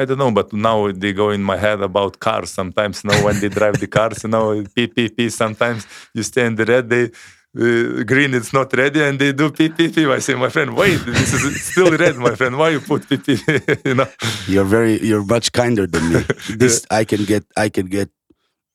i 0.00 0.04
don't 0.04 0.18
know 0.18 0.30
but 0.40 0.52
now 0.52 0.90
they 1.02 1.12
go 1.12 1.30
in 1.30 1.42
my 1.42 1.56
head 1.56 1.80
about 1.90 2.12
cars 2.20 2.50
sometimes 2.50 3.02
you 3.02 3.10
know 3.10 3.18
when 3.26 3.36
they 3.40 3.48
drive 3.48 3.76
the 3.84 3.86
cars 3.86 4.18
you 4.24 4.30
know 4.34 4.46
pee 4.74 4.86
pee 5.16 5.28
sometimes 5.30 5.86
you 6.16 6.22
stay 6.22 6.44
in 6.46 6.54
the 6.60 6.64
red 6.64 6.84
they 6.92 7.04
uh, 7.04 8.02
green 8.10 8.34
it's 8.34 8.52
not 8.52 8.68
ready 8.82 9.00
and 9.06 9.18
they 9.18 9.32
do 9.32 9.50
pee 9.50 9.70
i 10.18 10.18
say 10.26 10.34
my 10.34 10.48
friend 10.48 10.70
wait 10.76 11.00
this 11.06 11.32
is 11.32 11.62
still 11.70 11.90
red 12.04 12.16
my 12.16 12.34
friend 12.34 12.56
why 12.60 12.68
you 12.74 12.80
put 12.80 13.02
pee 13.08 13.20
you 13.88 13.94
know 13.98 14.08
You're 14.52 14.64
very, 14.76 14.94
you're 15.08 15.24
much 15.24 15.52
kinder 15.52 15.86
than 15.86 16.04
me. 16.12 16.20
This 16.62 16.74
I 16.90 17.04
can 17.10 17.22
get, 17.32 17.44
I 17.56 17.68
can 17.76 17.86
get 17.86 18.08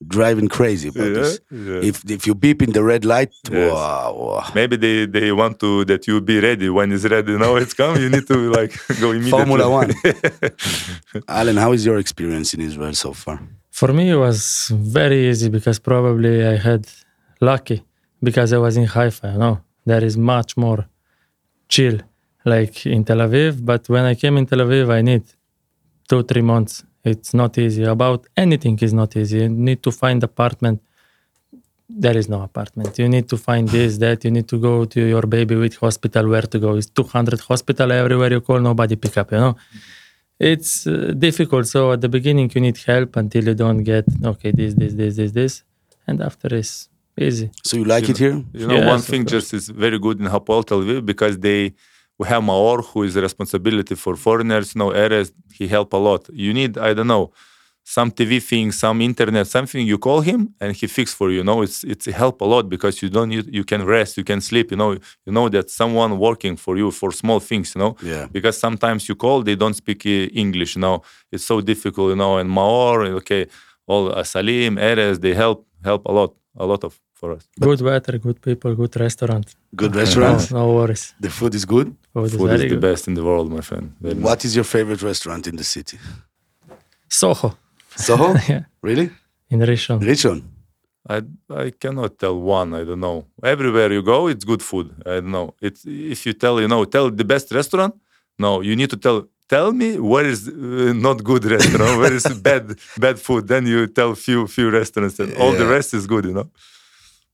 driving 0.08 0.48
crazy 0.48 0.88
about 0.90 1.08
Yeah, 1.08 1.14
this. 1.20 1.40
yeah. 1.52 1.90
If 1.90 1.96
if 2.10 2.26
you 2.28 2.34
beep 2.36 2.62
in 2.62 2.72
the 2.72 2.84
red 2.84 3.04
light, 3.14 3.32
Yes. 3.52 3.72
wow, 3.74 4.14
wow. 4.30 4.46
maybe 4.56 4.76
they 4.78 5.06
they 5.06 5.32
want 5.32 5.60
to 5.60 5.84
that 5.86 6.08
you 6.08 6.22
be 6.22 6.40
ready 6.40 6.70
when 6.70 6.92
it's 6.92 7.06
ready 7.16 7.34
Now 7.38 7.56
it's 7.58 7.74
come 7.74 7.94
you 8.04 8.10
need 8.10 8.28
to 8.28 8.38
like 8.60 8.72
go 9.02 9.12
immediately 9.12 9.32
Formula 9.32 9.66
One. 9.70 9.92
Alan, 11.28 11.58
how 11.58 11.72
is 11.74 11.86
your 11.86 11.98
experience 11.98 12.54
in 12.54 12.62
Israel 12.62 12.94
so 12.94 13.12
far? 13.14 13.38
For 13.72 13.90
me, 13.94 14.10
it 14.10 14.16
was 14.28 14.72
very 14.74 15.20
easy 15.30 15.50
because 15.50 15.80
probably 15.80 16.46
I 16.46 16.56
had 16.58 16.84
lucky 17.42 17.84
because 18.28 18.50
I 18.54 18.58
was 18.58 18.76
in 18.78 18.86
Haifa. 18.86 19.28
You 19.34 19.40
know, 19.44 19.56
there 19.86 20.04
is 20.10 20.16
much 20.18 20.58
more 20.58 20.88
chill 21.68 21.98
like 22.46 22.86
in 22.86 23.04
Tel 23.06 23.18
Aviv. 23.28 23.64
But 23.72 23.88
when 23.90 24.06
I 24.06 24.16
came 24.16 24.38
in 24.38 24.46
Tel 24.46 24.60
Aviv, 24.60 24.86
I 24.92 25.02
need 25.02 25.24
two 26.10 26.24
three 26.24 26.42
months. 26.54 26.84
It's 27.04 27.34
not 27.34 27.58
easy. 27.58 27.84
About 27.84 28.28
anything 28.36 28.78
is 28.82 28.94
not 28.94 29.16
easy. 29.16 29.40
You 29.40 29.50
need 29.50 29.82
to 29.84 29.92
find 29.92 30.24
apartment. 30.24 30.82
There 31.88 32.18
is 32.18 32.30
no 32.30 32.42
apartment. 32.44 33.00
You 33.00 33.10
need 33.10 33.28
to 33.30 33.38
find 33.38 33.68
this, 33.68 33.98
that. 34.04 34.24
You 34.26 34.32
need 34.32 34.48
to 34.50 34.60
go 34.60 34.86
to 34.86 35.02
your 35.02 35.24
baby 35.24 35.56
with 35.56 35.78
hospital. 35.78 36.28
Where 36.28 36.44
to 36.44 36.60
go? 36.60 36.76
It's 36.76 36.90
200 36.90 37.40
hospital 37.42 37.92
everywhere 37.92 38.32
you 38.32 38.42
call. 38.42 38.60
Nobody 38.60 38.96
pick 38.96 39.18
up. 39.18 39.32
You 39.32 39.38
know 39.38 39.56
it's 40.40 40.88
uh, 40.88 41.14
difficult. 41.18 41.68
So 41.68 41.92
at 41.92 42.02
the 42.02 42.10
beginning, 42.10 42.52
you 42.56 42.62
need 42.62 42.78
help 42.78 43.16
until 43.18 43.44
you 43.44 43.54
don't 43.54 43.84
get 43.84 44.06
okay, 44.24 44.52
this, 44.52 44.74
this, 44.74 44.94
this, 44.94 45.16
this, 45.18 45.32
this, 45.32 45.64
and 46.08 46.22
after 46.22 46.56
is 46.56 46.90
easy. 47.18 47.52
So 47.64 47.78
you 47.78 47.86
like 47.86 48.08
You 48.08 48.12
it 48.12 48.18
here? 48.18 48.44
You 48.54 48.68
know, 48.68 48.76
Yes, 48.76 48.88
one 48.88 49.02
thing 49.02 49.26
just 49.26 49.54
is 49.54 49.70
very 49.70 50.00
good 50.00 50.20
in 50.20 50.28
Hapoel 50.28 50.66
Tel 50.66 50.82
Aviv 50.82 51.06
because 51.06 51.38
they 51.38 51.74
we 52.20 52.28
have 52.28 52.44
Maor 52.44 52.78
who 52.90 53.00
is 53.08 53.16
responsibility 53.16 53.96
for 54.04 54.14
foreigners. 54.28 54.68
You 54.76 54.80
know, 54.80 54.90
Erez 55.04 55.28
he 55.58 55.68
help 55.68 55.90
a 55.94 55.98
lot. 56.08 56.22
You 56.46 56.52
need 56.60 56.72
I 56.78 56.94
don't 56.98 57.08
know 57.16 57.26
some 57.98 58.12
TV 58.12 58.40
thing, 58.50 58.72
some 58.72 59.02
internet, 59.02 59.48
something. 59.48 59.82
You 59.92 59.98
call 59.98 60.22
him 60.22 60.40
and 60.62 60.76
he 60.80 60.86
fix 60.98 61.08
for 61.20 61.28
you. 61.32 61.38
You 61.38 61.44
know, 61.50 61.60
it's 61.68 61.84
it's 61.94 62.06
help 62.24 62.38
a 62.42 62.46
lot 62.54 62.64
because 62.76 62.96
you 63.02 63.10
don't 63.16 63.30
need, 63.34 63.46
you 63.60 63.64
can 63.72 63.82
rest, 63.98 64.12
you 64.20 64.26
can 64.32 64.42
sleep. 64.42 64.68
You 64.74 64.78
know, 64.82 64.92
you 65.26 65.34
know 65.38 65.50
that 65.56 65.66
someone 65.82 66.12
working 66.28 66.56
for 66.66 66.74
you 66.82 66.92
for 66.92 67.10
small 67.22 67.40
things. 67.50 67.68
You 67.76 67.80
know, 67.82 67.92
Yeah. 68.14 68.26
because 68.36 68.56
sometimes 68.66 69.02
you 69.10 69.16
call 69.16 69.38
they 69.48 69.56
don't 69.64 69.76
speak 69.84 70.02
uh, 70.06 70.44
English. 70.44 70.72
You 70.76 70.82
know, 70.86 70.96
it's 71.34 71.46
so 71.52 71.62
difficult. 71.62 72.08
You 72.14 72.18
know, 72.24 72.34
and 72.40 72.48
Maor 72.58 72.98
okay, 73.22 73.44
all 73.88 74.04
uh, 74.20 74.24
Salim, 74.24 74.74
Erez 74.90 75.16
they 75.26 75.34
help 75.44 75.58
help 75.90 76.02
a 76.06 76.12
lot, 76.20 76.32
a 76.64 76.66
lot 76.72 76.84
of 76.84 77.00
for 77.20 77.30
us. 77.38 77.44
Good 77.68 77.82
weather, 77.90 78.14
good 78.28 78.40
people, 78.48 78.72
good 78.82 78.96
restaurant. 79.06 79.46
Good 79.82 79.94
No, 79.94 80.00
restaurants. 80.04 80.46
no 80.60 80.64
worries. 80.78 81.04
The 81.26 81.30
food 81.40 81.54
is 81.60 81.66
good. 81.76 81.88
Food, 82.14 82.26
is 82.26 82.34
Food 82.40 82.50
very 82.54 82.56
is 82.56 82.62
the 82.74 82.76
good. 82.76 82.82
best 82.90 83.04
in 83.10 83.14
the 83.20 83.24
world, 83.30 83.48
my 83.58 83.64
friend. 83.70 83.86
Very 84.02 84.16
nice. 84.16 84.24
What 84.30 84.40
is 84.48 84.52
your 84.58 84.68
favorite 84.76 85.02
restaurant 85.12 85.44
in 85.52 85.56
the 85.62 85.68
city? 85.76 85.98
Soho 87.08 87.50
Soho? 87.96 88.34
Yeah. 88.50 88.64
really? 88.90 89.08
in 89.54 89.60
Rishon. 89.72 90.00
Rishon. 90.12 90.40
I 91.16 91.18
I 91.66 91.72
cannot 91.84 92.12
tell 92.24 92.36
one. 92.60 92.70
I 92.80 92.84
don't 92.90 93.04
know. 93.08 93.18
Everywhere 93.54 93.90
you 93.98 94.04
go, 94.14 94.20
it's 94.32 94.46
good 94.52 94.62
food. 94.70 94.88
I 95.06 95.16
don't 95.22 95.32
know. 95.38 95.48
It's 95.68 95.82
if 96.14 96.20
you 96.28 96.34
tell 96.44 96.56
you 96.64 96.68
know 96.74 96.82
tell 96.96 97.06
the 97.22 97.28
best 97.34 97.48
restaurant. 97.60 97.94
No, 98.46 98.52
you 98.68 98.76
need 98.82 98.92
to 98.96 99.00
tell. 99.06 99.20
Tell 99.56 99.70
me 99.82 99.90
where 100.12 100.28
is 100.34 100.42
uh, 100.48 100.54
not 101.08 101.18
good 101.32 101.44
restaurant, 101.58 101.94
where 102.02 102.14
is 102.20 102.26
bad 102.50 102.64
bad 103.06 103.16
food. 103.26 103.44
Then 103.54 103.64
you 103.74 103.80
tell 104.00 104.12
few 104.28 104.40
few 104.56 104.68
restaurants, 104.80 105.16
and 105.22 105.30
all 105.42 105.54
the 105.62 105.68
rest 105.76 105.90
is 106.00 106.04
good. 106.14 106.24
You 106.30 106.36
know. 106.40 106.48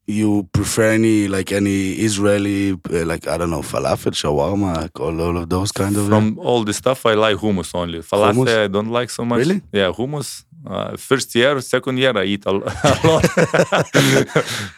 You 0.07 0.47
prefer 0.53 0.91
any 0.91 1.27
like 1.27 1.51
any 1.51 1.93
Israeli 2.07 2.73
uh, 2.73 3.05
like 3.05 3.27
I 3.27 3.37
don't 3.39 3.49
know 3.49 3.61
falafel, 3.63 4.13
shawarma, 4.13 4.89
all, 4.99 5.19
all 5.21 5.37
of 5.37 5.49
those 5.49 5.71
kind 5.71 5.97
of 5.97 6.07
From 6.07 6.37
all 6.37 6.63
the 6.63 6.73
stuff, 6.73 7.05
I 7.07 7.15
like 7.15 7.37
hummus 7.37 7.73
only. 7.73 7.99
Falafel, 7.99 8.33
Hummus? 8.45 8.63
I 8.65 8.67
don't 8.67 8.91
like 8.99 9.09
so 9.09 9.25
much. 9.25 9.39
Really? 9.39 9.61
Yeah, 9.71 9.91
hummus. 9.91 10.43
Uh, 10.67 10.95
first 10.97 11.33
year, 11.35 11.59
second 11.61 11.97
year, 11.97 12.13
I 12.15 12.25
eat 12.25 12.45
a 12.45 12.51
lot. 12.59 12.73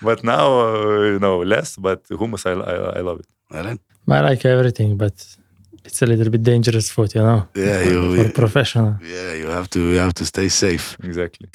but 0.01 0.23
now, 0.23 0.59
uh, 0.59 1.01
you 1.13 1.19
know, 1.19 1.39
less. 1.43 1.75
But 1.77 2.03
hummus, 2.09 2.45
I, 2.45 2.51
I, 2.53 2.97
I 2.99 3.01
love 3.01 3.19
it. 3.19 3.27
Alan? 3.53 3.79
I 4.09 4.21
like 4.21 4.45
everything, 4.45 4.97
but 4.97 5.13
it's 5.83 6.01
a 6.01 6.05
little 6.05 6.29
bit 6.29 6.43
dangerous 6.43 6.89
food, 6.89 7.13
you 7.15 7.21
know, 7.21 7.47
Yeah, 7.55 7.83
for 7.83 7.89
you 7.89 8.29
professional. 8.33 8.97
yeah 9.01 9.33
you 9.33 9.47
have 9.47 9.69
to 9.71 9.79
you 9.79 9.99
have 9.99 10.13
to 10.15 10.25
stay 10.25 10.49
safe. 10.49 10.97
Exactly. 11.03 11.47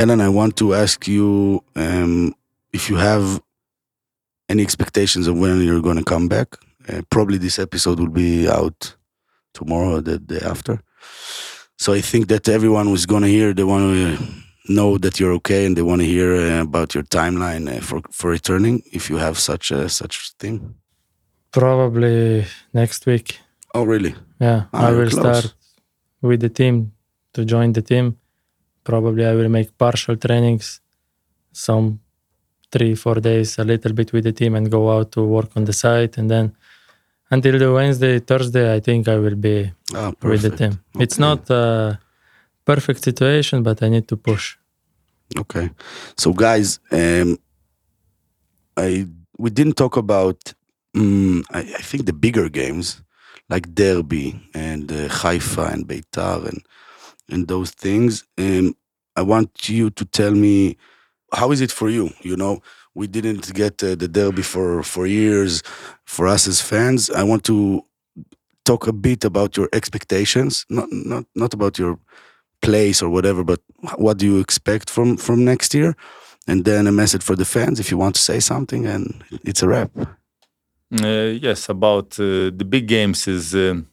Ellen, 0.00 0.20
I 0.20 0.28
want 0.30 0.56
to 0.56 0.66
ask 0.74 1.06
you 1.06 1.62
um, 1.76 2.34
if 2.72 2.88
you 2.88 2.96
have 2.96 3.24
any 4.48 4.62
expectations 4.62 5.26
of 5.26 5.34
when 5.38 5.60
you're 5.66 5.82
going 5.82 5.98
to 5.98 6.04
come 6.14 6.26
back. 6.28 6.48
Uh, 6.88 7.02
probably 7.10 7.38
this 7.38 7.58
episode 7.58 8.00
will 8.00 8.08
be 8.26 8.48
out 8.48 8.96
tomorrow 9.52 9.96
or 9.96 10.00
the 10.00 10.18
day 10.18 10.40
after. 10.52 10.80
So 11.76 11.92
I 11.92 12.00
think 12.00 12.28
that 12.28 12.48
everyone 12.48 12.86
who's 12.86 13.06
going 13.06 13.22
to 13.22 13.28
hear, 13.28 13.52
they 13.52 13.64
want 13.64 13.84
to 13.94 14.72
know 14.72 14.98
that 14.98 15.18
you're 15.20 15.34
okay, 15.40 15.66
and 15.66 15.76
they 15.76 15.82
want 15.82 16.00
to 16.00 16.06
hear 16.06 16.34
uh, 16.34 16.62
about 16.62 16.94
your 16.94 17.04
timeline 17.04 17.68
uh, 17.68 17.80
for 17.80 18.00
for 18.10 18.30
returning, 18.30 18.82
if 18.92 19.10
you 19.10 19.18
have 19.18 19.34
such 19.38 19.70
a 19.70 19.88
such 19.88 20.32
thing. 20.38 20.74
Probably 21.52 22.44
next 22.72 23.06
week. 23.06 23.38
Oh, 23.74 23.84
really? 23.84 24.14
Yeah, 24.40 24.62
Ah, 24.72 24.88
I 24.88 24.92
will 24.92 25.10
close. 25.10 25.38
start 25.38 25.54
with 26.22 26.40
the 26.40 26.48
team 26.48 26.92
to 27.32 27.44
join 27.44 27.72
the 27.72 27.82
team. 27.82 28.16
Probably 28.84 29.24
I 29.26 29.34
will 29.34 29.48
make 29.48 29.76
partial 29.76 30.16
trainings, 30.16 30.80
some 31.52 32.00
three, 32.72 32.94
four 32.94 33.16
days, 33.20 33.58
a 33.58 33.64
little 33.64 33.92
bit 33.92 34.12
with 34.12 34.24
the 34.24 34.32
team, 34.32 34.54
and 34.54 34.70
go 34.70 34.90
out 34.90 35.12
to 35.12 35.22
work 35.22 35.50
on 35.56 35.64
the 35.64 35.72
site, 35.72 36.18
and 36.18 36.30
then 36.30 36.56
until 37.30 37.58
the 37.58 37.72
Wednesday, 37.72 38.18
Thursday, 38.18 38.74
I 38.74 38.80
think 38.80 39.08
I 39.08 39.16
will 39.16 39.36
be 39.36 39.72
Ah, 39.94 40.12
with 40.22 40.42
the 40.42 40.50
team. 40.50 40.80
It's 40.98 41.18
not 41.18 41.50
a 41.50 41.98
perfect 42.64 43.02
situation, 43.04 43.62
but 43.62 43.82
I 43.82 43.88
need 43.88 44.06
to 44.08 44.16
push. 44.16 44.56
Okay. 45.36 45.70
So, 46.16 46.32
guys, 46.32 46.80
um, 46.90 47.38
I 48.76 49.06
we 49.38 49.50
didn't 49.50 49.76
talk 49.76 49.96
about. 49.96 50.54
Um, 50.94 51.44
I, 51.50 51.60
I 51.60 51.82
think 51.82 52.06
the 52.06 52.12
bigger 52.12 52.48
games 52.48 53.02
like 53.48 53.74
Derby 53.74 54.40
and 54.54 54.90
uh, 54.90 55.08
Haifa 55.08 55.72
and 55.72 55.86
Beitar 55.86 56.46
and 56.48 56.62
and 57.30 57.48
those 57.48 57.70
things. 57.70 58.24
And 58.36 58.74
I 59.16 59.22
want 59.22 59.68
you 59.68 59.90
to 59.90 60.04
tell 60.04 60.32
me 60.32 60.76
how 61.32 61.52
is 61.52 61.60
it 61.60 61.70
for 61.70 61.88
you. 61.88 62.10
You 62.22 62.36
know, 62.36 62.62
we 62.94 63.06
didn't 63.06 63.52
get 63.54 63.82
uh, 63.82 63.94
the 63.94 64.08
Derby 64.08 64.42
for 64.42 64.82
for 64.82 65.06
years. 65.06 65.62
For 66.04 66.26
us 66.26 66.46
as 66.48 66.60
fans, 66.60 67.10
I 67.10 67.22
want 67.22 67.44
to 67.44 67.84
talk 68.64 68.86
a 68.86 68.92
bit 68.92 69.24
about 69.24 69.56
your 69.56 69.68
expectations. 69.72 70.66
Not 70.68 70.88
not 70.90 71.24
not 71.34 71.54
about 71.54 71.78
your 71.78 71.98
place 72.60 73.02
or 73.02 73.08
whatever, 73.10 73.44
but 73.44 73.60
what 73.96 74.18
do 74.18 74.26
you 74.26 74.40
expect 74.40 74.90
from 74.90 75.16
from 75.16 75.44
next 75.44 75.74
year? 75.74 75.94
And 76.46 76.64
then 76.64 76.86
a 76.86 76.92
message 76.92 77.22
for 77.22 77.36
the 77.36 77.44
fans 77.44 77.80
if 77.80 77.90
you 77.90 77.98
want 77.98 78.14
to 78.16 78.20
say 78.20 78.40
something, 78.40 78.86
and 78.86 79.22
it's 79.44 79.62
a 79.62 79.68
wrap. 79.68 79.90
Uh, 80.92 81.38
yes, 81.40 81.68
about 81.68 82.18
uh, 82.18 82.50
the 82.50 82.66
big 82.68 82.88
games 82.88 83.28
is, 83.28 83.54
um, 83.54 83.86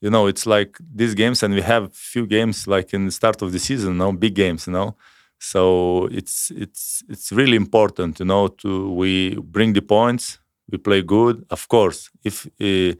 you 0.00 0.10
know, 0.10 0.26
it's 0.26 0.46
like 0.46 0.78
these 0.94 1.14
games, 1.14 1.42
and 1.42 1.54
we 1.54 1.62
have 1.62 1.92
few 1.92 2.26
games 2.26 2.66
like 2.66 2.92
in 2.94 3.06
the 3.06 3.12
start 3.12 3.42
of 3.42 3.52
the 3.52 3.58
season, 3.58 3.96
now 3.98 4.12
big 4.12 4.34
games, 4.34 4.66
you 4.66 4.72
know. 4.72 4.96
So 5.38 6.06
it's 6.10 6.50
it's 6.50 7.02
it's 7.08 7.32
really 7.32 7.56
important, 7.56 8.18
you 8.20 8.26
know, 8.26 8.48
to 8.62 8.90
we 8.92 9.36
bring 9.36 9.72
the 9.74 9.82
points, 9.82 10.38
we 10.70 10.78
play 10.78 11.02
good. 11.02 11.44
Of 11.50 11.68
course, 11.68 12.10
if 12.24 12.46
uh, 12.60 12.94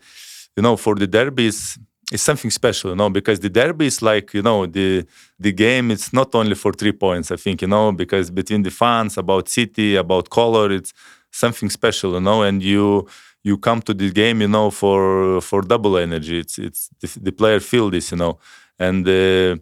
you 0.56 0.62
know, 0.62 0.76
for 0.76 0.94
the 0.94 1.06
derbies, 1.06 1.78
it's 2.12 2.22
something 2.22 2.50
special, 2.50 2.90
you 2.90 2.96
know, 2.96 3.10
because 3.10 3.40
the 3.40 3.48
derby 3.50 3.86
is 3.86 4.00
like, 4.02 4.32
you 4.34 4.42
know, 4.42 4.66
the 4.66 5.06
the 5.38 5.52
game. 5.52 5.90
It's 5.90 6.12
not 6.12 6.34
only 6.34 6.54
for 6.54 6.72
three 6.72 6.92
points, 6.92 7.30
I 7.30 7.36
think, 7.36 7.62
you 7.62 7.68
know, 7.68 7.92
because 7.92 8.30
between 8.30 8.62
the 8.62 8.70
fans, 8.70 9.18
about 9.18 9.48
city, 9.48 9.96
about 9.96 10.30
color, 10.30 10.70
it's 10.72 10.92
something 11.30 11.68
special, 11.70 12.14
you 12.14 12.20
know, 12.20 12.42
and 12.42 12.62
you 12.62 13.06
you 13.48 13.56
come 13.58 13.80
to 13.82 13.94
the 13.94 14.10
game, 14.10 14.38
you 14.44 14.48
know, 14.56 14.70
for 14.70 15.40
for 15.40 15.60
double 15.62 15.94
energy. 16.06 16.36
It's 16.44 16.58
it's 16.58 16.82
the, 17.00 17.08
the 17.28 17.32
player 17.40 17.60
feel 17.60 17.90
this, 17.90 18.10
you 18.12 18.18
know, 18.18 18.38
and. 18.78 19.06
Uh, 19.08 19.56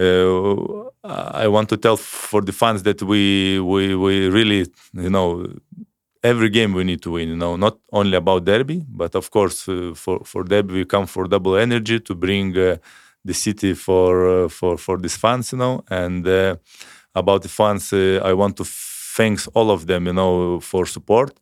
uh, 0.00 0.90
I 1.04 1.48
want 1.48 1.68
to 1.70 1.76
tell 1.76 1.96
for 1.96 2.40
the 2.40 2.52
fans 2.52 2.82
that 2.84 3.02
we 3.02 3.58
we 3.60 3.96
we 3.96 4.28
really 4.28 4.60
you 4.92 5.10
know 5.10 5.44
every 6.22 6.50
game 6.50 6.72
we 6.74 6.84
need 6.84 7.02
to 7.02 7.12
win 7.12 7.28
you 7.28 7.36
know 7.36 7.56
not 7.56 7.78
only 7.92 8.16
about 8.16 8.44
derby 8.44 8.84
but 8.88 9.14
of 9.14 9.30
course 9.30 9.68
uh, 9.68 9.92
for 9.94 10.20
for 10.24 10.42
derby 10.44 10.74
we 10.74 10.84
come 10.84 11.06
for 11.06 11.24
double 11.28 11.56
energy 11.56 12.00
to 12.00 12.14
bring 12.14 12.56
uh, 12.58 12.76
the 13.24 13.34
city 13.34 13.74
for 13.74 14.44
uh, 14.44 14.48
for 14.48 14.76
for 14.76 14.98
these 14.98 15.16
fans 15.16 15.52
you 15.52 15.58
know 15.58 15.82
and 15.90 16.26
uh, 16.26 16.56
about 17.14 17.42
the 17.42 17.48
fans 17.48 17.92
I 17.92 18.32
want 18.32 18.56
to 18.58 18.64
thanks 19.16 19.46
all 19.54 19.70
of 19.70 19.86
them 19.86 20.06
you 20.06 20.12
know 20.12 20.60
for 20.60 20.86
support 20.86 21.32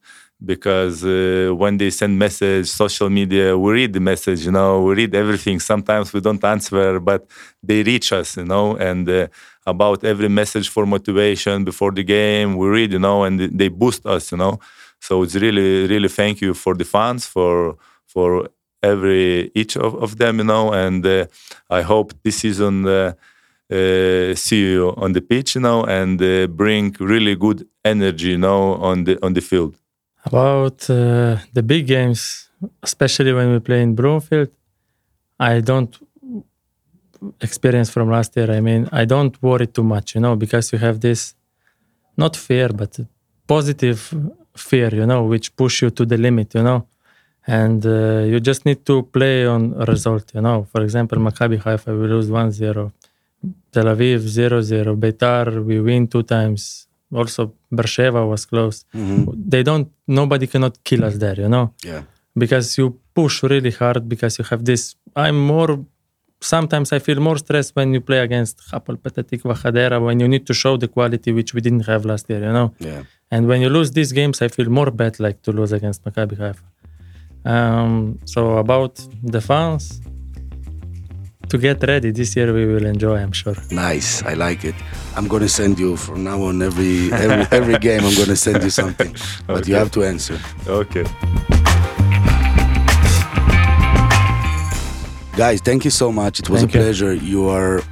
because 0.45 1.05
uh, 1.05 1.51
when 1.57 1.79
they 1.79 1.91
send 1.91 2.19
message 2.19 2.67
social 2.69 3.09
media 3.09 3.57
we 3.57 3.73
read 3.73 3.93
the 3.93 4.01
message 4.01 4.45
you 4.45 4.53
know 4.53 4.83
we 4.83 4.95
read 4.95 5.15
everything. 5.15 5.59
Sometimes 5.61 6.13
we 6.13 6.21
don't 6.21 6.43
answer 6.45 7.01
but 7.01 7.27
they 7.63 7.83
reach 7.83 8.13
us 8.13 8.37
you 8.37 8.45
know 8.45 8.77
and 8.77 9.09
uh, 9.09 9.27
about 9.67 10.05
every 10.05 10.29
message 10.29 10.69
for 10.69 10.85
motivation 10.87 11.65
before 11.65 11.91
the 11.93 12.05
game 12.05 12.57
we 12.57 12.69
read 12.69 12.93
you 12.93 12.99
know 12.99 13.25
and 13.25 13.41
they 13.59 13.69
boost 13.69 14.05
us 14.07 14.31
you 14.33 14.39
know. 14.39 14.59
So 15.01 15.23
it's 15.23 15.35
really 15.35 15.87
really 15.87 16.09
thank 16.09 16.41
you 16.41 16.53
for 16.55 16.75
the 16.75 16.85
fans 16.85 17.27
for 17.27 17.77
for 18.07 18.49
every 18.83 19.51
each 19.55 19.77
of, 19.77 19.95
of 20.03 20.19
them 20.19 20.39
you 20.39 20.45
know 20.45 20.73
and 20.73 21.05
uh, 21.07 21.27
i 21.71 21.81
hope 21.81 22.13
this 22.23 22.37
season 22.37 22.87
uh, 22.87 23.13
uh, 23.73 24.35
see 24.35 24.61
you 24.73 24.95
on 24.97 25.13
the 25.13 25.21
pitch 25.21 25.55
you 25.57 25.61
know 25.61 25.85
and 25.85 26.21
uh, 26.23 26.47
bring 26.49 26.95
really 27.01 27.35
good 27.35 27.67
energy 27.85 28.29
you 28.31 28.39
know 28.39 28.75
on 28.75 29.05
the 29.05 29.19
on 29.25 29.33
the 29.35 29.41
field 29.41 29.75
About 30.27 30.91
uh, 30.91 31.39
the 31.53 31.63
big 31.63 31.87
games, 31.87 32.51
especially 32.83 33.33
when 33.33 33.53
we 33.53 33.61
play 33.61 33.81
in 33.83 33.95
Bloomfield, 33.95 34.51
I 35.39 35.61
don't 35.61 35.97
experience 37.41 37.91
from 37.91 38.11
last 38.11 38.37
year. 38.37 38.51
I 38.51 38.61
mean, 38.61 38.89
I 38.93 39.05
don't 39.05 39.41
worry 39.43 39.69
too 39.69 39.85
much, 39.85 40.15
you 40.15 40.21
know, 40.21 40.35
because 40.37 40.73
you 40.73 40.79
have 40.79 41.01
this 41.01 41.35
not 42.17 42.37
fear, 42.37 42.69
but 42.69 42.99
positive 43.47 44.01
fear, 44.57 44.95
you 44.95 45.07
know, 45.07 45.23
which 45.25 45.55
push 45.55 45.83
you 45.83 45.91
to 45.91 46.05
the 46.05 46.17
limit, 46.17 46.55
you 46.55 46.63
know, 46.63 46.87
and 47.47 47.85
uh, 47.87 48.25
you 48.33 48.41
just 48.41 48.65
need 48.65 48.85
to 48.87 49.05
play 49.05 49.47
on 49.47 49.73
result, 49.93 50.33
you 50.35 50.41
know. 50.41 50.67
For 50.73 50.83
example, 50.83 51.19
Maccabi 51.19 51.59
Haifa, 51.63 51.93
we 51.99 52.07
lose 52.09 52.29
1-0. 52.29 52.93
Tel 53.71 53.85
Aviv 53.85 54.21
0-0. 54.21 54.97
Beitar, 54.97 55.65
we 55.65 55.81
win 55.81 56.09
two 56.09 56.23
times. 56.23 56.86
Also, 57.13 57.53
Beersheva 57.73 58.29
was 58.29 58.47
close. 58.47 58.85
They 58.93 59.63
don't 59.63 59.89
nobody 60.07 60.47
cannot 60.47 60.75
kill 60.85 61.05
us 61.05 61.17
there 61.19 61.39
you 61.41 61.49
know? 61.49 61.73
Yeah. 61.85 62.03
because 62.39 62.77
you 62.79 62.99
push 63.15 63.43
really 63.43 63.71
hard 63.71 64.09
because 64.09 64.33
you 64.39 64.45
have 64.51 64.63
this 64.71 64.83
i'm 65.25 65.39
more 65.55 65.73
sometimes 66.41 66.93
i 66.93 66.99
feel 66.99 67.19
more 67.29 67.39
stressed 67.39 67.73
when 67.79 67.95
you 67.95 68.01
play 68.01 68.19
against 68.29 68.57
Hapoel 68.71 68.97
Petah 68.99 69.25
Tikva 69.31 69.55
Hadera 69.63 69.97
when 70.07 70.21
you 70.21 70.29
need 70.29 70.45
to 70.51 70.55
show 70.63 70.77
the 70.77 70.89
quality 70.97 71.31
which 71.33 71.55
we 71.55 71.61
didn't 71.67 71.87
have 71.93 72.05
last 72.05 72.25
year 72.29 72.41
you 72.49 72.53
know? 72.59 72.69
Yeah. 72.79 73.03
and 73.31 73.43
when 73.51 73.59
you 73.63 73.71
lose 73.71 73.91
these 73.99 74.13
games 74.13 74.43
i 74.43 74.49
feel 74.49 74.69
more 74.69 74.91
bad 74.91 75.19
like 75.27 75.39
to 75.47 75.51
lose 75.59 75.73
against 75.73 76.05
Maccabi 76.05 76.37
Haifa. 76.43 76.65
Um, 77.55 78.19
so 78.25 78.59
about 78.59 78.95
the 79.23 79.41
fans 79.41 80.01
to 81.49 81.59
get 81.59 81.83
ready 81.83 82.11
this 82.11 82.35
year 82.37 82.53
we 82.53 82.65
will 82.67 82.87
enjoy 82.87 83.17
i'm 83.17 83.33
sure 83.33 83.57
Nice. 83.71 84.23
I 84.23 84.35
like 84.35 84.65
it. 84.65 84.75
I'm 85.17 85.29
gonna 85.29 85.49
send 85.49 85.79
you 85.79 85.97
from 85.97 86.25
now 86.25 86.43
on 86.43 86.61
every 86.63 87.13
every, 87.13 87.47
every 87.59 87.79
game. 87.79 88.03
I'm 88.05 88.15
gonna 88.17 88.37
send 88.37 88.63
you 88.63 88.71
something, 88.71 89.15
but 89.47 89.67
you 89.69 89.75
have 89.75 89.91
to 89.93 90.05
answer. 90.05 90.39
okay 90.67 91.05
Guys, 95.37 95.61
thank 95.61 95.85
you 95.85 95.91
so 95.91 96.11
much. 96.11 96.41
It 96.41 96.49
was 96.49 96.63
Thank 96.63 96.75
a 96.75 96.79
pleasure. 96.79 97.13
You 97.13 97.49
are 97.49 97.83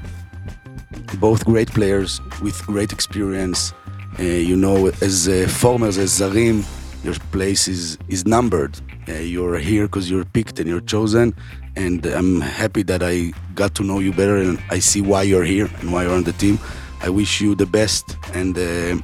both 1.20 1.44
great 1.44 1.70
players 1.70 2.20
with 2.42 2.56
great 2.66 2.90
experience. 2.90 3.74
Uh, 4.18 4.22
you 4.22 4.56
know, 4.56 4.86
as 5.02 5.28
uh, 5.28 5.46
formers, 5.48 5.98
as 5.98 6.10
Zarim, 6.18 6.64
your 7.04 7.14
place 7.32 7.68
is 7.68 7.98
is 8.08 8.24
numbered. 8.26 8.74
Uh, 9.08 9.12
you're 9.34 9.58
here 9.58 9.84
because 9.86 10.08
you're 10.10 10.24
picked 10.24 10.58
and 10.58 10.66
you're 10.70 10.86
chosen. 10.94 11.34
And 11.76 12.06
I'm 12.06 12.40
happy 12.40 12.82
that 12.84 13.02
I 13.02 13.32
got 13.54 13.74
to 13.76 13.82
know 13.82 13.98
you 13.98 14.12
better 14.12 14.37
and 14.37 14.58
I 14.70 14.78
see 14.78 15.00
why 15.00 15.22
you're 15.22 15.44
here 15.44 15.68
and 15.80 15.92
why 15.92 16.04
you're 16.04 16.14
on 16.14 16.22
the 16.24 16.32
team. 16.32 16.58
I 17.02 17.08
wish 17.08 17.40
you 17.40 17.54
the 17.54 17.66
best 17.66 18.16
and 18.32 18.56
uh, 18.56 18.96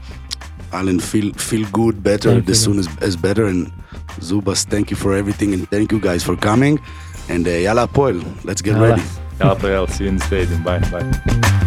Alen 0.73 1.03
feel 1.03 1.33
feel 1.35 1.67
good 1.71 2.03
better 2.03 2.31
Thank 2.35 2.49
as 2.49 2.63
soon 2.63 2.79
as, 2.79 2.89
as 3.01 3.17
better. 3.17 3.47
And 3.47 3.73
Zubas 4.21 4.65
thank 4.65 4.91
you 4.91 4.97
for 4.97 5.15
everything 5.15 5.53
and 5.55 5.69
thank 5.71 5.91
you 5.93 6.01
guys 6.01 6.23
for 6.23 6.37
coming. 6.37 6.79
And 7.29 7.47
uh, 7.47 7.51
yalla 7.51 7.89
Poel 7.89 8.23
let's 8.45 8.63
get 8.63 8.77
Yalla. 8.77 8.91
ready. 8.91 9.03
I'll 9.75 9.87
see 9.87 10.05
you 10.05 10.11
in 10.11 10.17
the 10.17 10.25
stadium. 10.25 10.63
Bye 10.63 10.79
bye 10.91 11.67